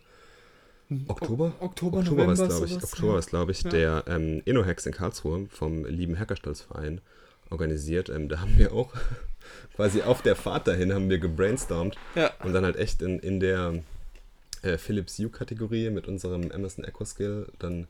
[1.09, 1.53] Oktober?
[1.61, 2.77] O Oktober, Oktober war es, glaube ich.
[2.77, 3.13] Oktober ja.
[3.13, 3.71] war es, glaube ich, ja.
[3.71, 7.01] der ähm, InnoHacks in Karlsruhe vom lieben Hackerstolzverein
[7.51, 8.09] organisiert.
[8.09, 8.93] Ähm, da haben wir auch
[9.77, 12.31] quasi auf der Fahrt dahin haben wir gebrainstormt ja.
[12.43, 13.83] und dann halt echt in, in der
[14.63, 17.87] äh, Philips U-Kategorie mit unserem Amazon Echo Skill dann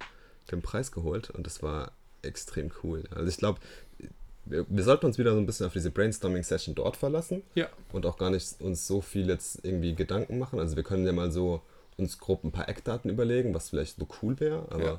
[0.50, 1.92] den Preis geholt und das war
[2.22, 3.04] extrem cool.
[3.14, 3.60] Also ich glaube,
[4.44, 7.68] wir, wir, sollten uns wieder so ein bisschen auf diese Brainstorming-Session dort verlassen ja.
[7.92, 10.58] und auch gar nicht uns so viel jetzt irgendwie Gedanken machen.
[10.58, 11.62] Also wir können ja mal so
[12.02, 14.98] uns grob ein paar Eckdaten überlegen, was vielleicht so cool wäre, aber ja.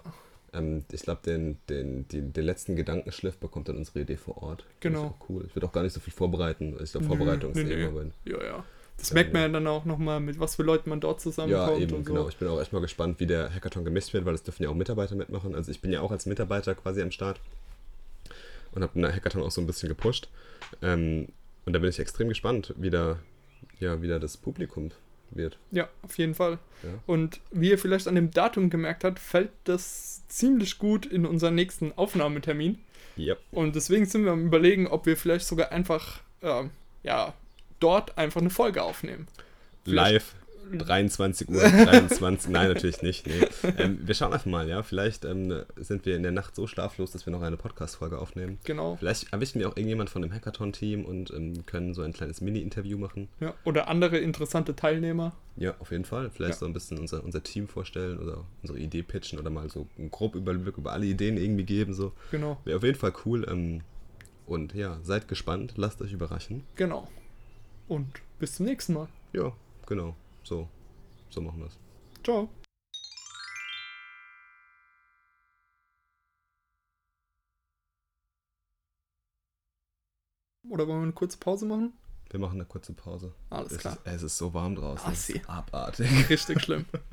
[0.53, 4.65] ähm, ich glaube, den, den, den, den letzten Gedankenschliff bekommt dann unsere Idee vor Ort.
[4.79, 5.15] Genau.
[5.29, 5.45] cool.
[5.47, 6.75] Ich würde auch gar nicht so viel vorbereiten.
[6.83, 8.13] Ich glaube, Vorbereitung nö, ist nö, immer wenn.
[8.25, 8.63] Ja, ja.
[8.97, 11.77] Das ja, merkt man ja dann auch nochmal, mit was für Leuten man dort zusammenkommt.
[11.77, 12.13] Ja, eben, und so.
[12.13, 12.29] genau.
[12.29, 14.69] Ich bin auch echt mal gespannt, wie der Hackathon gemischt wird, weil es dürfen ja
[14.69, 15.55] auch Mitarbeiter mitmachen.
[15.55, 17.39] Also ich bin ja auch als Mitarbeiter quasi am Start
[18.73, 20.29] und habe den Hackathon auch so ein bisschen gepusht.
[20.81, 21.27] Ähm,
[21.65, 23.19] und da bin ich extrem gespannt, wie da,
[23.79, 24.91] ja, wie da das Publikum
[25.35, 25.57] wird.
[25.71, 26.59] Ja, auf jeden Fall.
[26.83, 26.89] Ja.
[27.05, 31.55] Und wie ihr vielleicht an dem Datum gemerkt habt, fällt das ziemlich gut in unseren
[31.55, 32.77] nächsten Aufnahmetermin.
[33.15, 33.35] Ja.
[33.51, 36.63] Und deswegen sind wir am überlegen, ob wir vielleicht sogar einfach, äh,
[37.03, 37.33] ja,
[37.79, 39.27] dort einfach eine Folge aufnehmen.
[39.83, 40.35] Vielleicht- Live.
[40.71, 43.27] 23 Uhr, 23, nein, natürlich nicht.
[43.27, 43.47] Nee.
[43.77, 44.83] Ähm, wir schauen einfach mal, ja.
[44.83, 48.59] Vielleicht ähm, sind wir in der Nacht so schlaflos, dass wir noch eine Podcast-Folge aufnehmen.
[48.63, 48.95] Genau.
[48.97, 52.97] Vielleicht erwischen wir auch irgendjemand von dem Hackathon-Team und ähm, können so ein kleines Mini-Interview
[52.97, 53.29] machen.
[53.39, 55.33] Ja, oder andere interessante Teilnehmer.
[55.55, 56.29] Ja, auf jeden Fall.
[56.31, 56.59] Vielleicht Ja.
[56.59, 60.09] so ein bisschen unser, unser Team vorstellen oder unsere Idee pitchen oder mal so einen
[60.09, 61.93] grob Überblick über alle Ideen irgendwie geben.
[61.93, 62.13] So.
[62.31, 62.59] Genau.
[62.65, 63.45] Wäre auf jeden Fall cool.
[63.49, 63.81] Ähm,
[64.45, 66.63] und ja, seid gespannt, lasst euch überraschen.
[66.75, 67.07] Genau.
[67.87, 68.07] Und
[68.39, 69.07] bis zum nächsten Mal.
[69.33, 69.53] Ja,
[69.85, 70.15] genau.
[70.43, 70.67] So,
[71.29, 71.79] so machen wir es.
[72.23, 72.49] Ciao.
[80.69, 81.93] Oder wollen wir eine kurze Pause machen?
[82.29, 83.33] Wir machen eine kurze Pause.
[83.49, 83.93] Alles es klar.
[83.93, 85.13] Ist, es ist so warm draußen.
[85.13, 86.29] Ist abartig.
[86.29, 86.85] Richtig schlimm.